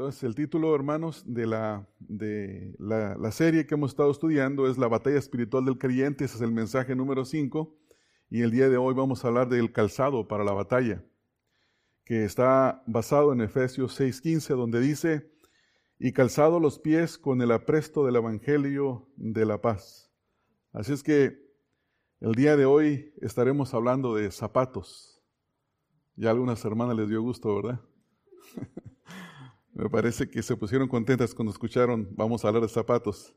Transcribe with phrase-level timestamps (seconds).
[0.00, 4.88] Entonces, el título, hermanos, de, la, de la, serie que hemos estado estudiando es La
[4.88, 6.24] batalla espiritual del creyente.
[6.24, 7.76] Ese es el mensaje número 5.
[8.30, 11.04] Y el día de hoy vamos a hablar del calzado para la batalla,
[12.06, 15.30] que está basado en Efesios 6:15, donde dice,
[15.98, 20.10] y calzado los pies con el apresto del Evangelio de la paz.
[20.72, 21.46] Así es que
[22.20, 25.22] el día de hoy estaremos hablando de zapatos.
[26.16, 27.82] Ya a algunas hermanas les dio gusto, ¿verdad?
[29.72, 33.34] Me parece que se pusieron contentas cuando escucharon, vamos a hablar de zapatos.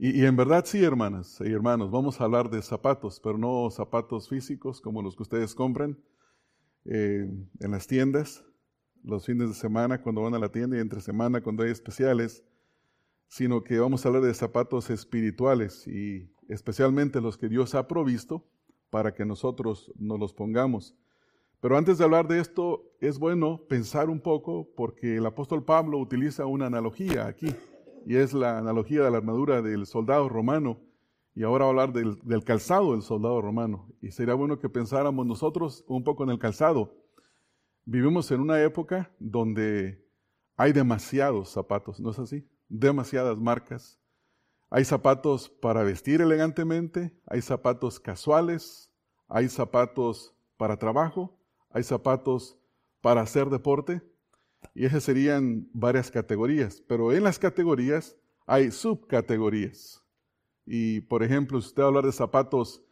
[0.00, 4.28] Y, en verdad sí, hermanas y hermanos, vamos a hablar de zapatos, pero no zapatos
[4.28, 5.98] físicos como los que ustedes compran
[6.84, 7.28] eh,
[7.60, 8.44] en las tiendas,
[9.02, 12.44] los fines de semana cuando van a la tienda y entre semana cuando hay especiales,
[13.26, 18.46] sino que vamos a hablar de zapatos espirituales y especialmente los que Dios ha provisto
[18.90, 20.96] para que nosotros nos los pongamos.
[21.60, 25.98] Pero antes de hablar de esto, es bueno pensar un poco porque el apóstol Pablo
[25.98, 27.54] utiliza una analogía aquí,
[28.06, 30.80] y es la analogía de la armadura del soldado romano,
[31.34, 33.88] y ahora hablar del, del calzado del soldado romano.
[34.00, 36.96] Y sería bueno que pensáramos nosotros un poco en el calzado.
[37.84, 40.04] Vivimos en una época donde
[40.56, 42.48] hay demasiados zapatos, ¿no es así?
[42.68, 44.00] Demasiadas marcas.
[44.70, 48.92] Hay zapatos para vestir elegantemente, hay zapatos casuales,
[49.28, 51.37] hay zapatos para trabajo,
[51.70, 52.58] hay zapatos
[53.00, 54.02] para hacer deporte
[54.74, 58.16] y esas serían varias categorías, pero en las categorías
[58.46, 60.04] hay subcategorías.
[60.66, 62.82] Y por ejemplo, si usted hablar de zapatos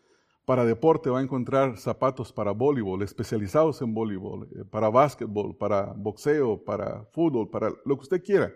[0.45, 5.93] para deporte, va a encontrar zapatos para voleibol, especializados en voleibol, eh, para básquetbol, para
[5.93, 8.55] boxeo, para fútbol, para lo que usted quiera.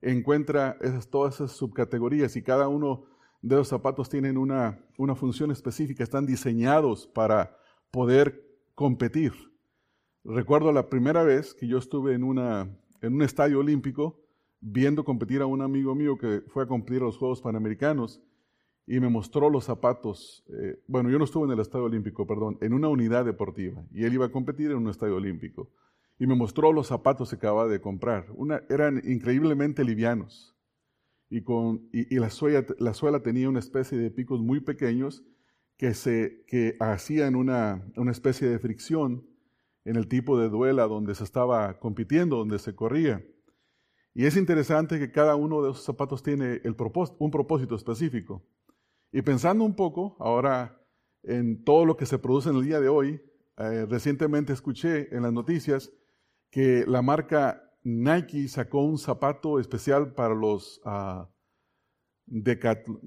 [0.00, 3.04] Encuentra esas, todas esas subcategorías y cada uno
[3.42, 7.56] de los zapatos tienen una, una función específica, están diseñados para
[7.90, 8.47] poder
[8.78, 9.32] competir.
[10.22, 14.22] Recuerdo la primera vez que yo estuve en, una, en un estadio olímpico
[14.60, 18.22] viendo competir a un amigo mío que fue a competir a los Juegos Panamericanos
[18.86, 20.44] y me mostró los zapatos.
[20.50, 24.04] Eh, bueno, yo no estuve en el estadio olímpico, perdón, en una unidad deportiva y
[24.04, 25.72] él iba a competir en un estadio olímpico
[26.16, 28.26] y me mostró los zapatos que acababa de comprar.
[28.68, 30.56] Eran increíblemente livianos
[31.28, 35.24] y, con, y, la, suela, la suela tenía una especie de picos muy pequeños
[35.78, 39.26] que, se, que hacían una, una especie de fricción
[39.84, 43.24] en el tipo de duela donde se estaba compitiendo, donde se corría.
[44.12, 46.76] Y es interesante que cada uno de esos zapatos tiene el
[47.18, 48.44] un propósito específico.
[49.12, 50.84] Y pensando un poco ahora
[51.22, 53.22] en todo lo que se produce en el día de hoy,
[53.56, 55.92] eh, recientemente escuché en las noticias
[56.50, 61.24] que la marca Nike sacó un zapato especial para los, uh,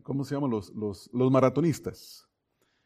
[0.03, 0.51] ¿cómo se llaman?
[0.51, 2.30] Los, los, los maratonistas.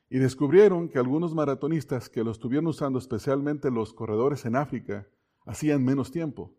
[0.09, 5.07] Y descubrieron que algunos maratonistas que lo estuvieron usando, especialmente los corredores en África,
[5.45, 6.55] hacían menos tiempo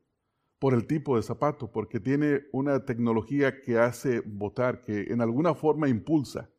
[0.59, 5.55] por el tipo de zapato, porque tiene una tecnología que hace botar, que en alguna
[5.55, 6.51] forma impulsa.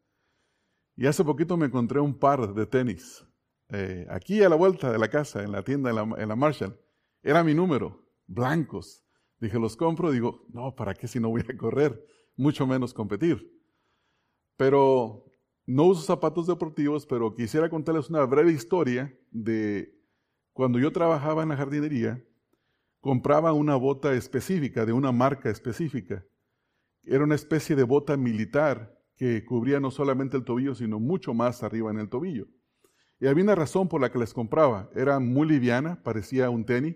[0.95, 3.25] Y hace poquito me encontré un par de tenis,
[3.69, 6.35] eh, aquí a la vuelta de la casa, en la tienda, en la, en la
[6.35, 6.79] Marshall.
[7.23, 9.03] Era mi número, blancos.
[9.39, 12.03] Dije, los compro, digo, no, ¿para qué si no voy a correr?
[12.35, 13.51] Mucho menos competir.
[14.55, 15.26] Pero
[15.67, 19.93] no uso zapatos deportivos, pero quisiera contarles una breve historia de
[20.53, 22.23] cuando yo trabajaba en la jardinería,
[23.01, 26.25] compraba una bota específica, de una marca específica.
[27.03, 31.61] Era una especie de bota militar que cubría no solamente el tobillo, sino mucho más
[31.63, 32.47] arriba en el tobillo.
[33.19, 34.89] Y había una razón por la que les compraba.
[34.95, 36.95] Era muy liviana, parecía un tenis.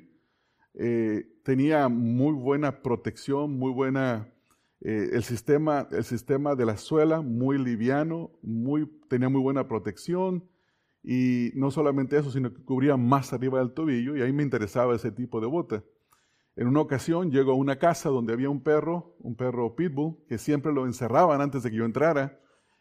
[0.76, 4.34] Eh, tenía muy buena protección, muy buena
[4.81, 10.44] eh, el, sistema, el sistema de la suela muy liviano, muy, tenía muy buena protección
[11.03, 14.96] y no solamente eso, sino que cubría más arriba del tobillo y ahí me interesaba
[14.96, 15.84] ese tipo de bota.
[16.56, 20.38] En una ocasión llego a una casa donde había un perro, un perro pitbull, que
[20.38, 22.40] siempre lo encerraban antes de que yo entrara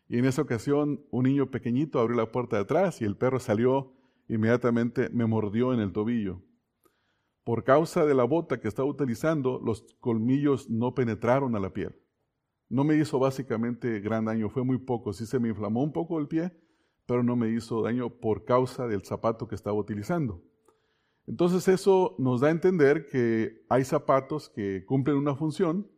[0.08, 3.38] y en esa ocasión un niño pequeñito abrió la puerta de atrás y el perro
[3.38, 3.92] salió
[4.28, 6.40] inmediatamente me mordió en el tobillo.
[7.44, 11.94] Por causa de la bota que estaba utilizando, los colmillos no penetraron a la piel.
[12.68, 15.12] No me hizo básicamente gran daño, fue muy poco.
[15.12, 16.52] Sí se me inflamó un poco el pie,
[17.06, 20.42] pero no me hizo daño por causa del zapato que estaba utilizando.
[21.26, 25.90] Entonces eso nos da a entender que hay zapatos que cumplen una función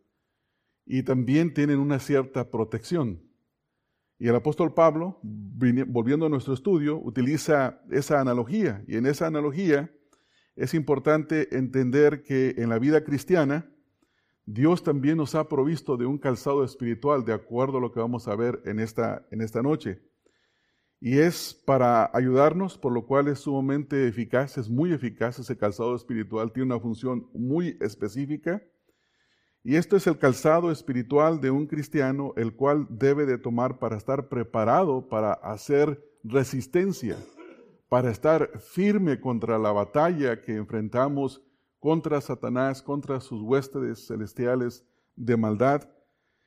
[0.85, 3.23] y también tienen una cierta protección.
[4.19, 8.85] Y el apóstol Pablo, volviendo a nuestro estudio, utiliza esa analogía.
[8.87, 9.93] Y en esa analogía
[10.57, 13.69] es importante entender que en la vida cristiana
[14.45, 18.27] Dios también nos ha provisto de un calzado espiritual, de acuerdo a lo que vamos
[18.29, 20.03] a ver en esta, en esta noche.
[21.01, 25.97] Y es para ayudarnos, por lo cual es sumamente eficaz, es muy eficaz ese calzado
[25.97, 28.63] espiritual, tiene una función muy específica
[29.65, 33.97] Y esto es el calzado espiritual de un cristiano, el cual debe de tomar para
[33.97, 37.17] estar preparado para hacer resistencia,
[37.93, 41.43] para estar firme contra la batalla que enfrentamos
[41.79, 45.91] contra Satanás, contra sus huéspedes celestiales de maldad.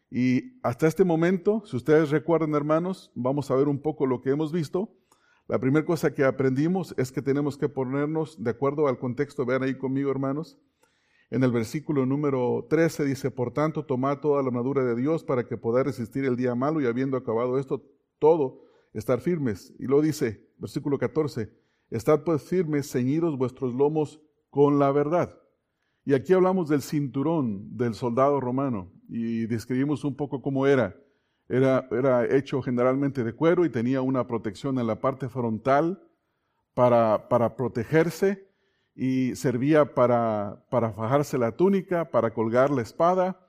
[0.09, 4.31] Y hasta este momento, si ustedes recuerdan, hermanos, vamos a ver un poco lo que
[4.31, 4.97] hemos visto.
[5.47, 9.45] La primera cosa que aprendimos es que tenemos que ponernos de acuerdo al contexto.
[9.45, 10.57] Vean ahí conmigo, hermanos.
[11.29, 15.45] En el versículo número 13 dice, por tanto, tomad toda la armadura de Dios para
[15.45, 17.85] que podáis resistir el día malo y habiendo acabado esto
[18.17, 18.63] todo,
[18.95, 19.75] estar firmes.
[19.77, 21.51] Y lo dice, versículo 14,
[21.89, 25.37] estad pues firmes, ceñidos vuestros lomos con la verdad.
[26.05, 30.95] Y aquí hablamos del cinturón del soldado romano y describimos un poco cómo era.
[31.47, 36.01] Era, era hecho generalmente de cuero y tenía una protección en la parte frontal
[36.73, 38.47] para, para protegerse
[38.95, 43.39] y servía para, para fajarse la túnica, para colgar la espada,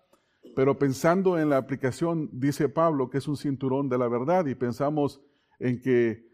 [0.54, 4.54] pero pensando en la aplicación, dice Pablo, que es un cinturón de la verdad, y
[4.54, 5.20] pensamos
[5.58, 6.26] en que,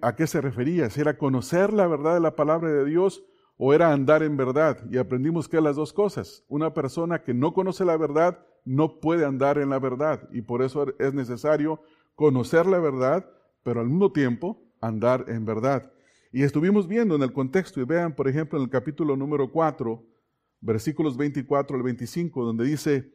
[0.00, 3.24] a qué se refería, si era conocer la verdad de la palabra de Dios
[3.56, 4.78] o era andar en verdad.
[4.90, 6.44] Y aprendimos que las dos cosas.
[6.48, 10.62] Una persona que no conoce la verdad no puede andar en la verdad, y por
[10.62, 11.80] eso es necesario
[12.14, 13.28] conocer la verdad,
[13.62, 15.92] pero al mismo tiempo andar en verdad.
[16.32, 20.02] Y estuvimos viendo en el contexto, y vean, por ejemplo, en el capítulo número 4,
[20.60, 23.12] versículos 24 al 25, donde dice,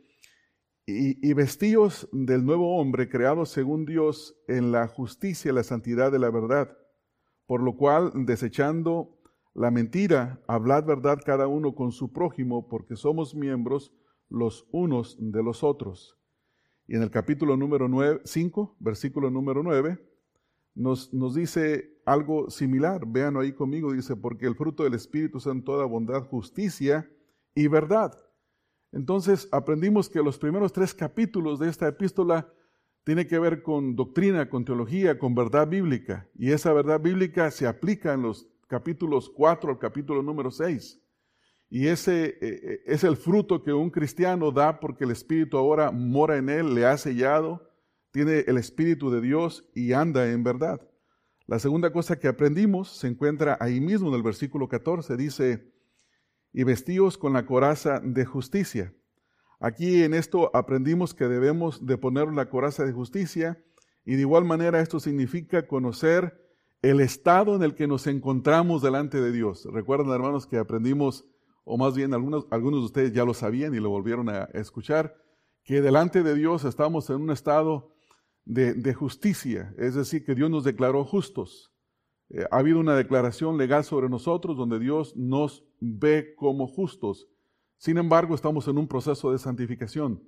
[0.85, 6.11] y, y vestíos del nuevo hombre creado según Dios en la justicia y la santidad
[6.11, 6.77] de la verdad,
[7.47, 9.15] por lo cual, desechando
[9.55, 13.93] la mentira, hablad verdad cada uno con su prójimo, porque somos miembros
[14.29, 16.19] los unos de los otros.
[16.87, 19.97] Y en el capítulo número 9, 5, versículo número 9,
[20.75, 23.05] nos, nos dice algo similar.
[23.07, 27.09] Vean ahí conmigo, dice, porque el fruto del Espíritu es en toda bondad, justicia
[27.55, 28.11] y verdad.
[28.95, 32.47] Entonces aprendimos que los primeros tres capítulos de esta epístola
[33.03, 36.29] tiene que ver con doctrina, con teología, con verdad bíblica.
[36.33, 41.01] Y esa verdad bíblica se aplica en los capítulos 4 al capítulo número 6.
[41.69, 45.91] Y ese eh, eh, es el fruto que un cristiano da porque el Espíritu ahora
[45.91, 47.69] mora en él, le ha sellado,
[48.11, 50.79] tiene el Espíritu de Dios y anda en verdad.
[51.47, 55.17] La segunda cosa que aprendimos se encuentra ahí mismo en el versículo 14.
[55.17, 55.74] Dice,
[56.55, 58.93] y vestíos con la coraza de justicia.
[59.59, 63.61] Aquí en esto aprendimos que debemos de poner la coraza de justicia
[64.05, 66.41] y de igual manera esto significa conocer
[66.81, 69.67] el estado en el que nos encontramos delante de Dios.
[69.69, 71.25] Recuerdan hermanos que aprendimos,
[71.65, 75.13] o más bien algunos, algunos de ustedes ya lo sabían y lo volvieron a escuchar,
[75.65, 77.91] que delante de Dios estamos en un estado
[78.45, 81.74] de, justicia, es decir, que Dios nos declaró justos.
[82.29, 87.27] Eh, ha habido una declaración legal sobre nosotros donde Dios nos ve como justos.
[87.77, 90.23] Sin embargo, estamos en un proceso de santificación.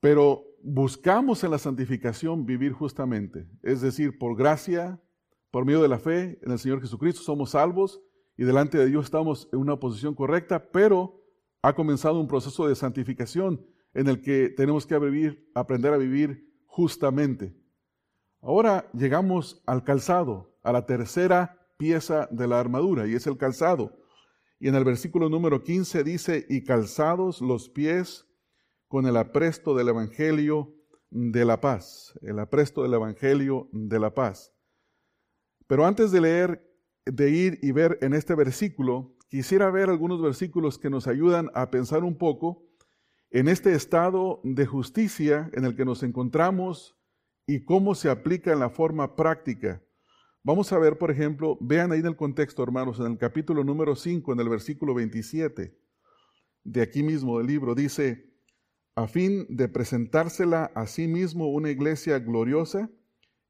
[0.00, 5.00] Pero buscamos en la santificación vivir justamente, es decir, por gracia,
[5.50, 8.00] por medio de la fe en el Señor Jesucristo, somos salvos
[8.36, 11.20] y delante de Dios estamos en una posición correcta, pero
[11.62, 13.64] ha comenzado un proceso de santificación
[13.94, 17.56] en el que tenemos que vivir, aprender a vivir justamente.
[18.40, 23.96] Ahora llegamos al calzado, a la tercera pieza de la armadura, y es el calzado.
[24.60, 28.26] Y en el versículo número 15 dice, y calzados los pies
[28.88, 30.74] con el apresto del Evangelio
[31.10, 34.52] de la paz, el apresto del Evangelio de la paz.
[35.66, 36.64] Pero antes de leer,
[37.04, 41.70] de ir y ver en este versículo, quisiera ver algunos versículos que nos ayudan a
[41.70, 42.64] pensar un poco
[43.30, 46.97] en este estado de justicia en el que nos encontramos
[47.48, 49.82] y cómo se aplica en la forma práctica.
[50.44, 53.96] Vamos a ver, por ejemplo, vean ahí en el contexto, hermanos, en el capítulo número
[53.96, 55.74] 5, en el versículo 27,
[56.64, 58.34] de aquí mismo del libro, dice,
[58.94, 62.90] a fin de presentársela a sí mismo una iglesia gloriosa,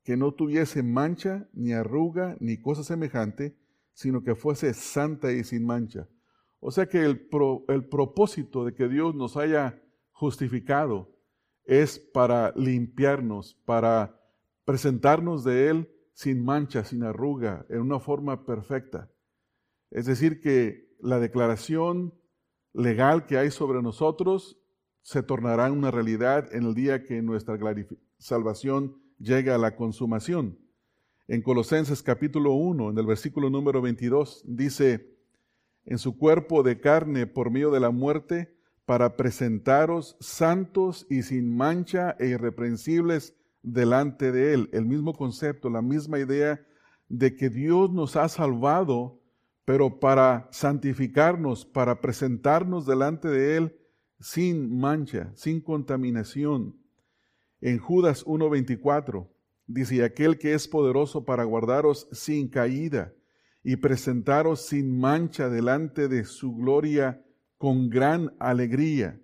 [0.04, 3.58] que no tuviese mancha, ni arruga, ni cosa semejante,
[3.94, 6.08] sino que fuese santa y sin mancha.
[6.60, 7.28] O sea que el,
[7.66, 11.17] el propósito de que Dios nos haya justificado
[11.68, 14.18] es para limpiarnos, para
[14.64, 19.10] presentarnos de Él sin mancha, sin arruga, en una forma perfecta.
[19.90, 22.14] Es decir, que la declaración
[22.72, 24.58] legal que hay sobre nosotros
[25.02, 27.58] se tornará una realidad en el día que nuestra
[28.16, 30.58] salvación llegue a la consumación.
[31.28, 35.18] En Colosenses capítulo 1, en el versículo número 22, dice,
[35.84, 38.57] en su cuerpo de carne por medio de la muerte,
[38.88, 44.71] para presentaros santos y sin mancha e irreprensibles delante de Él.
[44.73, 46.66] El mismo concepto, la misma idea
[47.07, 49.21] de que Dios nos ha salvado,
[49.66, 53.76] pero para santificarnos, para presentarnos delante de Él
[54.21, 56.75] sin mancha, sin contaminación.
[57.61, 59.28] En Judas 1.24
[59.66, 63.12] dice, aquel que es poderoso para guardaros sin caída
[63.62, 67.23] y presentaros sin mancha delante de su gloria
[67.58, 69.20] con gran alegría.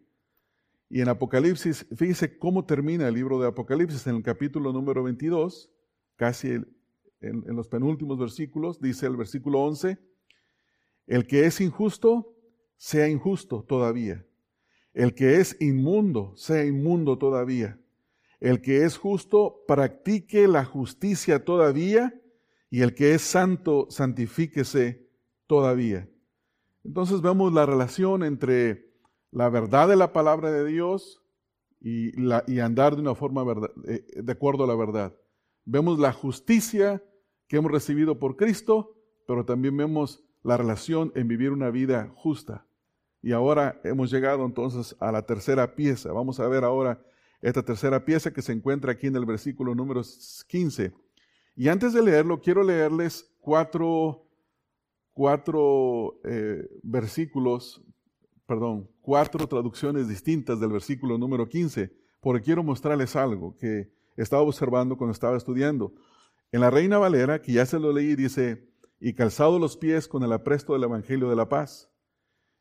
[0.90, 5.70] Y en Apocalipsis, fíjese cómo termina el libro de Apocalipsis en el capítulo número 22,
[6.16, 6.66] casi en,
[7.20, 9.98] en los penúltimos versículos, dice el versículo 11,
[11.06, 12.34] el que es injusto,
[12.76, 14.26] sea injusto todavía.
[14.92, 17.80] El que es inmundo, sea inmundo todavía.
[18.40, 22.14] El que es justo, practique la justicia todavía.
[22.70, 25.08] Y el que es santo, santifíquese
[25.46, 26.08] todavía.
[26.84, 28.92] Entonces vemos la relación entre
[29.30, 31.22] la verdad de la palabra de Dios
[31.80, 33.44] y, la, andar de una forma
[33.86, 35.16] eh, de acuerdo a la verdad.
[35.64, 37.02] Vemos la justicia
[37.48, 42.66] que hemos recibido por Cristo, pero también vemos la relación en vivir una vida justa.
[43.22, 46.12] Y ahora hemos llegado entonces a la tercera pieza.
[46.12, 47.02] Vamos a ver ahora
[47.40, 50.02] esta tercera pieza que se encuentra aquí en el versículo número
[50.46, 50.92] 15.
[51.56, 54.23] Y antes de leerlo, quiero leerles cuatro,
[55.14, 57.83] cuatro eh, versículos,
[58.47, 61.90] perdón, cuatro traducciones distintas del versículo número 15,
[62.21, 65.94] porque quiero mostrarles algo que estaba observando cuando estaba estudiando.
[66.52, 68.68] En la Reina Valera, que ya se lo leí, dice,
[69.00, 71.90] y calzado los pies con el apresto del Evangelio de la paz.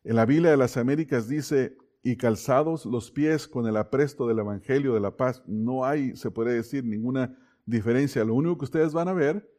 [0.03, 4.39] En la Biblia de las Américas dice, y calzados los pies con el apresto del
[4.39, 5.41] Evangelio de la paz.
[5.47, 8.25] No hay, se puede decir, ninguna diferencia.
[8.25, 9.49] Lo único que ustedes van a ver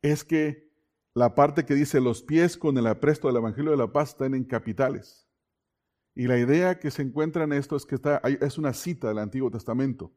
[0.00, 0.67] es que
[1.14, 4.34] la parte que dice los pies con el apresto del Evangelio de la paz están
[4.34, 5.28] en capitales.
[6.14, 9.18] Y la idea que se encuentra en esto es que está, es una cita del
[9.18, 10.12] Antiguo Testamento.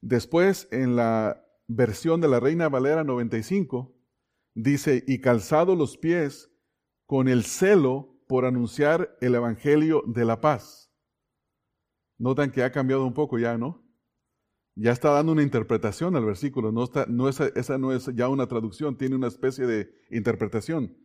[0.00, 3.94] Después, en la versión de la Reina Valera 95,
[4.54, 6.50] dice, y calzado los pies
[7.06, 10.92] con el celo por anunciar el Evangelio de la paz.
[12.18, 13.84] Notan que ha cambiado un poco ya, ¿no?
[14.74, 18.28] Ya está dando una interpretación al versículo, no está, no es, esa no es ya
[18.28, 20.96] una traducción, tiene una especie de interpretación.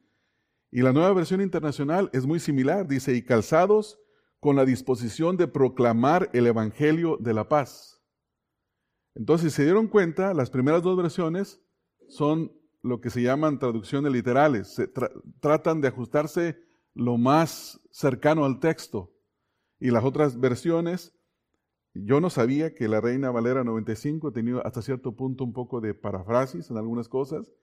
[0.72, 4.00] Y la nueva versión internacional es muy similar, dice, y calzados
[4.40, 8.04] con la disposición de proclamar el Evangelio de la paz.
[9.16, 11.62] Entonces, se dieron cuenta, las primeras dos versiones
[12.10, 14.88] son lo que se llaman traducciones literales, se
[15.40, 16.60] tratan de ajustarse
[16.94, 19.14] lo más cercano al texto.
[19.80, 21.14] Y las otras versiones,
[21.96, 25.94] yo no sabía que la Reina Valera 95 tenía hasta cierto punto un poco de
[25.94, 27.54] parafrasis en algunas cosas.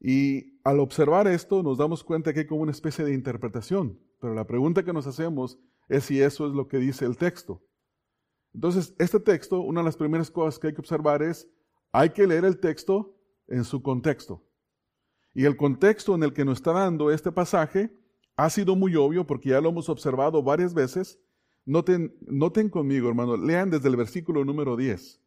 [0.00, 3.98] Y al observar esto nos damos cuenta que hay como una especie de interpretación.
[4.20, 7.62] Pero la pregunta que nos hacemos es si eso es lo que dice el texto.
[8.54, 11.48] Entonces, este texto, una de las primeras cosas que hay que observar es,
[11.92, 13.16] hay que leer el texto
[13.48, 14.42] en su contexto.
[15.34, 17.94] Y el contexto en el que nos está dando este pasaje
[18.36, 21.20] ha sido muy obvio porque ya lo hemos observado varias veces.
[21.64, 25.20] Noten, noten conmigo, hermanos, lean desde el versículo número 10.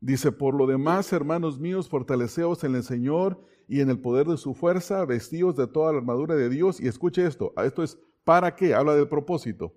[0.00, 4.36] Dice, por lo demás, hermanos míos, fortaleceos en el Señor y en el poder de
[4.36, 6.80] su fuerza, vestidos de toda la armadura de Dios.
[6.80, 9.74] Y escuche esto, esto es para qué, habla del propósito.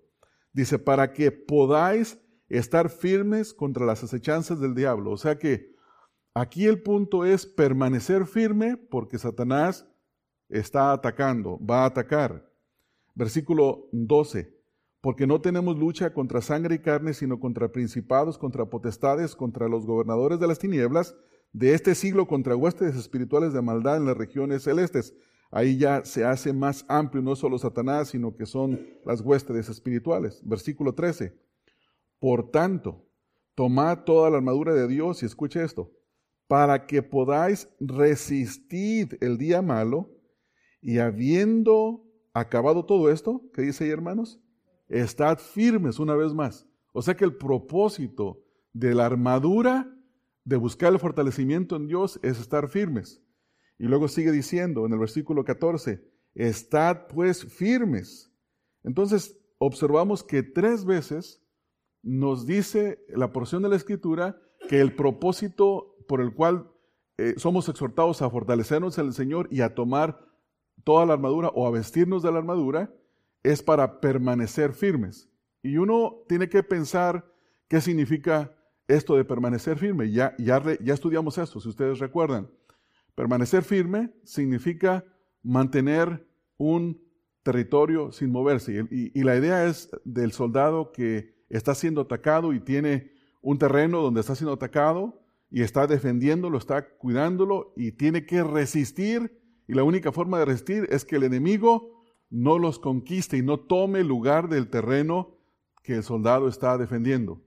[0.52, 5.12] Dice, para que podáis estar firmes contra las acechanzas del diablo.
[5.12, 5.74] O sea que
[6.36, 9.88] Aquí el punto es permanecer firme porque Satanás
[10.50, 12.52] está atacando, va a atacar.
[13.14, 14.52] Versículo 12,
[15.04, 19.86] porque no tenemos lucha contra sangre y carne, sino contra principados, contra potestades, contra los
[19.86, 21.14] gobernadores de las tinieblas
[21.52, 25.14] de este siglo, contra huestes espirituales de maldad en las regiones celestes.
[25.52, 30.42] Ahí ya se hace más amplio, no solo Satanás, sino que son las huestes espirituales.
[30.46, 31.38] Versículo 13,
[32.18, 33.06] por tanto,
[33.56, 35.92] tomad toda la armadura de Dios y escuche esto
[36.48, 40.10] para que podáis resistir el día malo
[40.82, 44.43] y habiendo acabado todo esto, ¿qué dice ahí hermanos?
[44.90, 46.68] Estad firmes una vez más.
[46.92, 49.90] O sea que el propósito de la armadura
[50.46, 53.22] de buscar el fortalecimiento en Dios es estar firmes.
[53.78, 56.04] Y luego sigue diciendo en el versículo 14,
[56.36, 58.32] estad pues firmes.
[58.84, 61.42] Entonces observamos que tres veces
[62.02, 64.38] nos dice la porción de la escritura
[64.68, 66.70] que el propósito por el cual
[67.18, 70.20] eh, somos exhortados a fortalecernos en el Señor y a tomar
[70.84, 72.94] toda la armadura o a vestirnos de la armadura,
[73.44, 75.30] es para permanecer firmes.
[75.62, 77.26] Y uno tiene que pensar
[77.68, 78.56] qué significa
[78.88, 80.12] esto de permanecer firme.
[80.12, 82.50] Ya, ya, ya estudiamos esto, si ustedes recuerdan.
[83.16, 85.06] Permanecer firme significa
[85.42, 87.02] mantener un
[87.44, 88.88] territorio sin moverse.
[88.90, 94.22] y, la idea es del soldado que está siendo atacado y tiene un terreno donde
[94.22, 95.22] está siendo atacado
[95.52, 99.40] y está defendiéndolo, está cuidándolo y tiene que resistir.
[99.68, 102.03] Y la única forma de resistir es que el enemigo
[102.34, 105.38] no los conquiste y no tome lugar del terreno
[105.84, 107.44] que el soldado está defendiendo.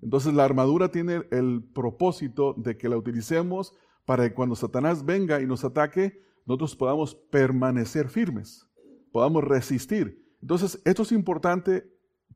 [0.00, 3.74] Entonces la armadura tiene el propósito de que la utilicemos
[4.06, 8.66] para que cuando Satanás venga y nos ataque, nosotros podamos permanecer firmes,
[9.12, 10.34] podamos resistir.
[10.40, 11.84] Entonces, esto es importante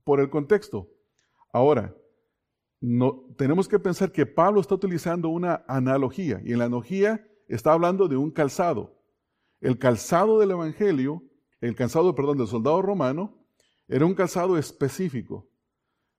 [0.05, 0.89] por el contexto.
[1.51, 1.97] Ahora,
[2.79, 7.73] no, tenemos que pensar que Pablo está utilizando una analogía y en la analogía está
[7.73, 9.01] hablando de un calzado.
[9.63, 11.25] El calzado del Evangelio,
[11.61, 13.47] el calzado, perdón, del soldado romano,
[13.89, 15.49] era un calzado específico.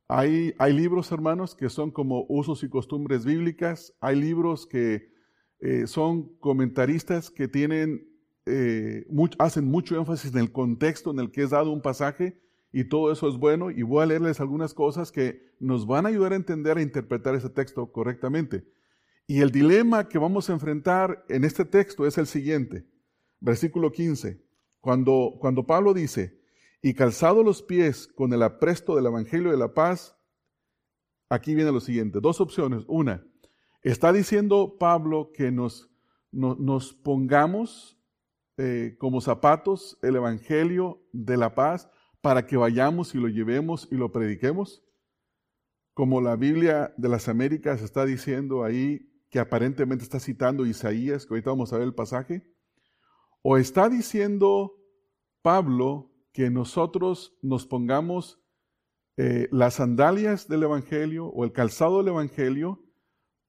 [0.10, 3.94] Hay, libros, hermanos, que son como usos y costumbres bíblicas.
[4.00, 5.12] Hay libros que
[5.60, 8.08] eh, son comentaristas que tienen,
[8.46, 9.06] eh,
[9.38, 12.40] hacen mucho énfasis en el contexto en el que es dado un pasaje
[12.72, 16.10] y todo eso es bueno y voy a leerles algunas cosas que nos van a
[16.10, 18.66] ayudar a entender e interpretar ese texto correctamente.
[19.26, 22.88] Y el dilema que vamos a enfrentar en este texto es el siguiente,
[23.42, 24.42] versículo 15,
[24.88, 26.40] cuando, cuando Pablo dice,
[26.82, 30.18] y calzado los pies con el apresto del Evangelio de la paz,
[31.28, 32.86] aquí viene lo siguiente, dos opciones.
[32.88, 33.28] Una,
[33.84, 35.92] está diciendo Pablo que nos,
[36.32, 38.02] nos pongamos
[38.56, 41.90] eh, como zapatos el Evangelio de la paz
[42.22, 44.86] para que vayamos y lo llevemos y lo prediquemos?
[45.94, 51.34] Como la Biblia de las Américas está diciendo ahí, que aparentemente está citando Isaías, que
[51.34, 52.57] ahorita vamos a ver el pasaje.
[53.50, 54.76] ¿O está diciendo
[55.42, 58.42] Pablo que nosotros nos pongamos
[59.16, 62.84] eh, las sandalias del Evangelio o el calzado del Evangelio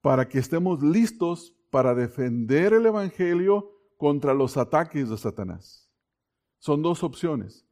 [0.00, 5.90] para que estemos listos para defender el Evangelio contra los ataques de Satanás.
[6.59, 7.67] Son dos opciones.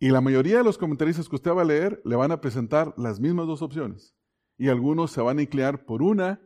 [0.00, 2.94] Y la mayoría de los comentaristas que usted va a leer le van a presentar
[2.96, 4.12] las mismas dos opciones.
[4.56, 6.40] Y algunos se van a inclinar por una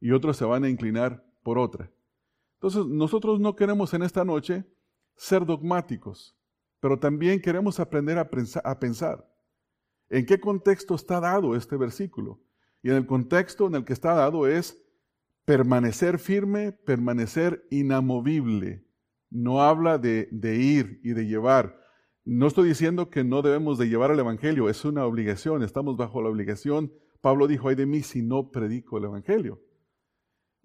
[0.00, 1.92] y otros se van a inclinar por otra.
[2.62, 4.64] Entonces, nosotros no queremos en esta noche
[5.16, 6.36] ser dogmáticos
[6.80, 9.28] pero también queremos aprender a, pensar
[10.08, 12.40] en qué contexto está dado este versículo.
[12.82, 14.82] Y en el contexto en el que está dado es
[15.44, 18.86] permanecer firme, permanecer inamovible.
[19.28, 21.78] No habla de, de ir y de llevar.
[22.24, 26.22] No estoy diciendo que no debemos de llevar el Evangelio, es una obligación, estamos bajo
[26.22, 26.92] la obligación.
[27.20, 29.60] Pablo dijo, ay de mí si no predico el Evangelio.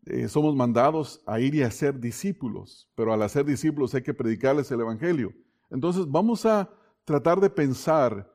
[0.05, 4.13] Eh, somos mandados a ir y a ser discípulos, pero al hacer discípulos hay que
[4.13, 5.33] predicarles el Evangelio.
[5.71, 6.69] Entonces vamos a
[7.05, 8.31] tratar de pensar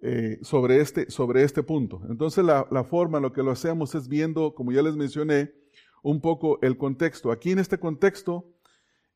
[0.00, 2.02] eh, sobre, este, sobre este punto.
[2.10, 5.52] Entonces la, forma en lo que lo hacemos es viendo, como ya les mencioné,
[6.02, 7.32] un poco el contexto.
[7.32, 8.52] Aquí en este contexto,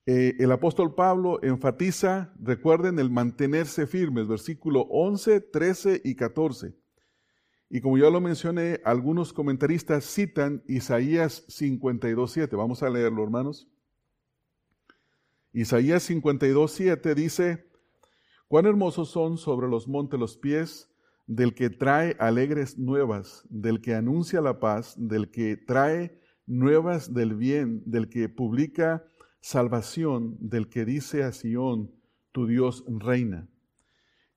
[0.06, 6.74] eh, el apóstol Pablo enfatiza, recuerden, el mantenerse firmes, versículo 11, 13 y 14.
[7.70, 12.56] Y como ya lo mencioné, algunos comentaristas citan Isaías 52, 7.
[12.56, 13.68] Vamos a leerlo, hermanos.
[15.52, 17.68] Isaías 52, 7 dice,
[18.48, 20.90] Cuán hermosos son sobre los montes los pies
[21.26, 27.34] del que trae alegres nuevas, del que anuncia la paz, del que trae nuevas del
[27.34, 29.04] bien, del que publica
[29.40, 31.92] salvación, del que dice a Sión,
[32.32, 33.46] tu Dios reina.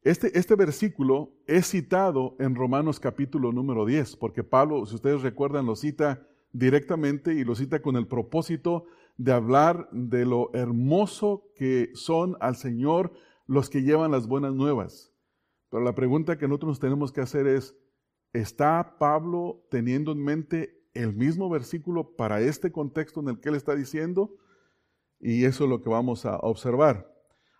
[0.03, 5.67] Este, este, versículo es citado en Romanos capítulo número 10, porque Pablo, si ustedes recuerdan,
[5.67, 8.85] lo cita directamente y lo cita con el propósito
[9.17, 13.13] de hablar de lo hermoso que son al Señor
[13.45, 15.13] los que llevan las buenas nuevas.
[15.69, 17.77] Pero la pregunta que nosotros tenemos que hacer es,
[18.33, 23.55] ¿está Pablo teniendo en mente el mismo versículo para este contexto en el que él
[23.55, 24.35] está diciendo?
[25.19, 27.10] Y eso es lo que vamos a observar.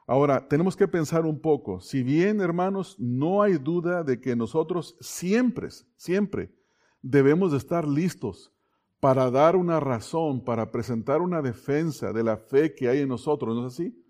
[0.08, 1.80] Ahora, tenemos que pensar un poco.
[1.80, 6.54] Si bien, hermanos, no hay duda de que nosotros siempre, siempre
[7.02, 8.54] debemos de estar listos
[9.00, 13.56] para dar una razón, para presentar una defensa de la fe que hay en nosotros,
[13.56, 14.06] ¿no es así?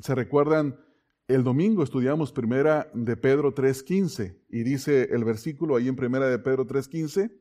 [0.00, 0.78] ¿Se recuerdan
[1.28, 6.38] el domingo estudiamos primera de Pedro 3.15 y dice el versículo ahí en primera de
[6.38, 7.32] Pedro 3.15,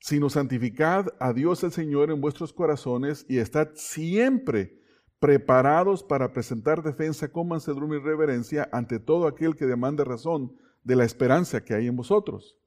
[0.00, 4.79] sino santificad a Dios el Señor en vuestros corazones y estad siempre
[5.20, 10.96] preparados para presentar defensa con mansedumbre y reverencia ante todo aquel que demande razón de
[10.96, 12.58] la esperanza que hay en vosotros.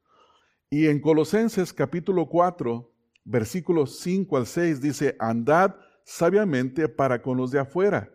[0.69, 2.89] Y en Colosenses capítulo 4,
[3.25, 8.09] versículos 5 al 6 dice, andad sabiamente para con los de afuera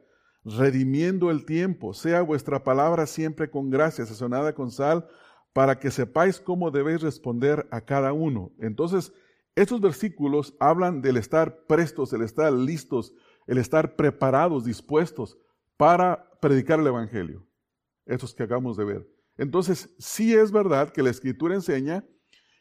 [0.44, 1.94] redimiendo el tiempo.
[1.94, 5.06] Sea vuestra palabra siempre con gracia, sazonada con sal,
[5.52, 8.52] para que sepáis cómo debéis responder a cada uno.
[8.58, 9.12] Entonces,
[9.54, 13.12] estos versículos hablan del estar prestos, el estar listos,
[13.48, 15.36] el estar preparados, dispuestos
[15.76, 17.44] para predicar el Evangelio.
[18.06, 19.08] Estos que acabamos de ver.
[19.36, 22.04] Entonces, sí es verdad que la Escritura enseña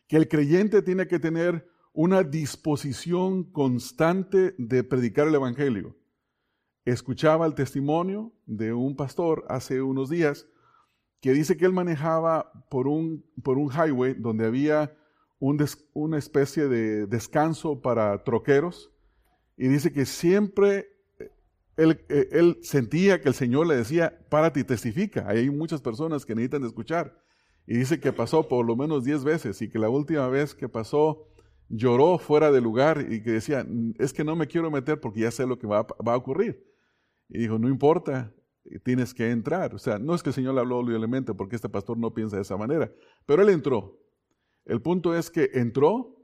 [0.07, 5.95] que el creyente tiene que tener una disposición constante de predicar el Evangelio
[6.91, 10.47] escuchaba el testimonio de un pastor hace unos días
[11.19, 14.95] que dice que él manejaba por un, por un highway donde había
[15.39, 18.91] una especie de descanso para troqueros
[19.57, 20.87] y dice que siempre
[21.19, 21.31] eh,
[21.77, 25.27] él, eh, él, sentía que el Señor le decía, párate y testifica.
[25.27, 27.19] Hay muchas personas que necesitan escuchar.
[27.65, 30.69] Y dice que pasó por lo menos diez veces y que la última vez que
[30.69, 31.27] pasó
[31.67, 33.65] lloró fuera de lugar y que decía,
[33.99, 36.63] es que no me quiero meter porque ya sé lo que va, va a ocurrir.
[37.27, 38.33] Y dijo, no importa,
[38.83, 39.73] tienes que entrar.
[39.73, 42.35] O sea, no es que el Señor le habló libremente porque este pastor no piensa
[42.37, 42.91] de esa manera,
[43.25, 43.99] pero él entró.
[44.65, 46.16] El punto es que entró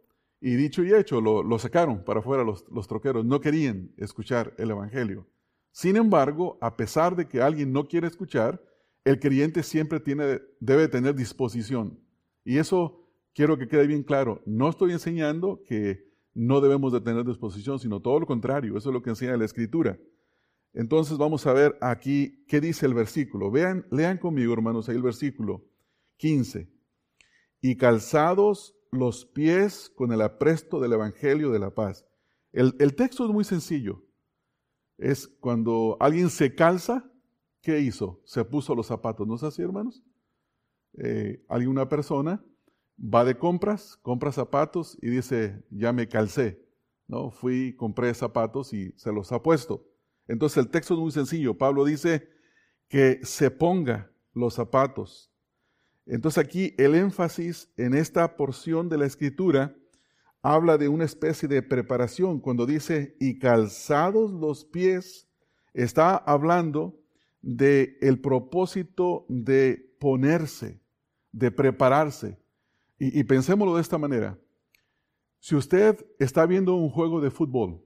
[0.46, 3.24] y dicho y hecho, lo, sacaron para afuera los, troqueros.
[3.24, 5.26] No querían escuchar el Evangelio.
[5.72, 8.62] Sin embargo, a pesar de que alguien no quiere escuchar,
[9.06, 11.98] el creyente siempre tiene, debe tener disposición.
[12.44, 14.42] Y eso quiero que quede bien claro.
[14.46, 18.78] No estoy enseñando que no debemos de tener disposición, sino todo lo contrario.
[18.78, 19.98] Eso es lo que enseña la Escritura.
[20.74, 23.50] Entonces vamos a ver aquí qué dice el versículo.
[23.50, 25.64] Vean, lean conmigo, hermanos, ahí el versículo
[26.18, 26.70] 15.
[27.62, 32.06] Y calzados los pies con el apresto del Evangelio de la paz.
[32.52, 34.04] El, texto es muy sencillo.
[34.98, 37.10] Es cuando alguien se calza,
[37.62, 38.22] ¿qué hizo?
[38.26, 39.28] Se puso los zapatos.
[39.28, 40.04] ¿No es así, hermanos?
[40.98, 42.46] Eh, una persona,
[42.98, 46.64] va de compras, compra zapatos y dice, ya me calcé.
[47.08, 47.32] ¿no?
[47.32, 49.86] Fui, compré zapatos y se los ha puesto.
[50.28, 51.58] Entonces el texto es muy sencillo.
[51.58, 52.30] Pablo dice
[52.88, 55.33] que se ponga los zapatos.
[56.06, 59.76] Entonces aquí el énfasis en esta porción de la escritura
[60.42, 62.40] habla de una especie de preparación.
[62.40, 65.28] Cuando dice y calzados los pies,
[65.74, 67.00] está hablando
[67.42, 70.82] de el propósito de ponerse,
[71.32, 72.38] de prepararse.
[73.00, 74.38] Y, y pensémoslo de esta manera.
[75.40, 77.82] Si usted está viendo un juego de fútbol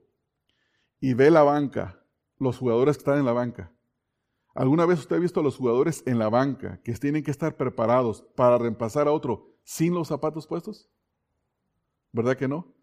[0.99, 2.03] y ve la banca
[2.39, 3.71] los jugadores que están en la banca.
[4.57, 7.57] ¿Alguna vez usted ha visto a los jugadores en la banca que tienen que estar
[7.57, 10.89] preparados para reemplazar a otro sin los zapatos puestos?
[12.11, 12.73] ¿Verdad que no?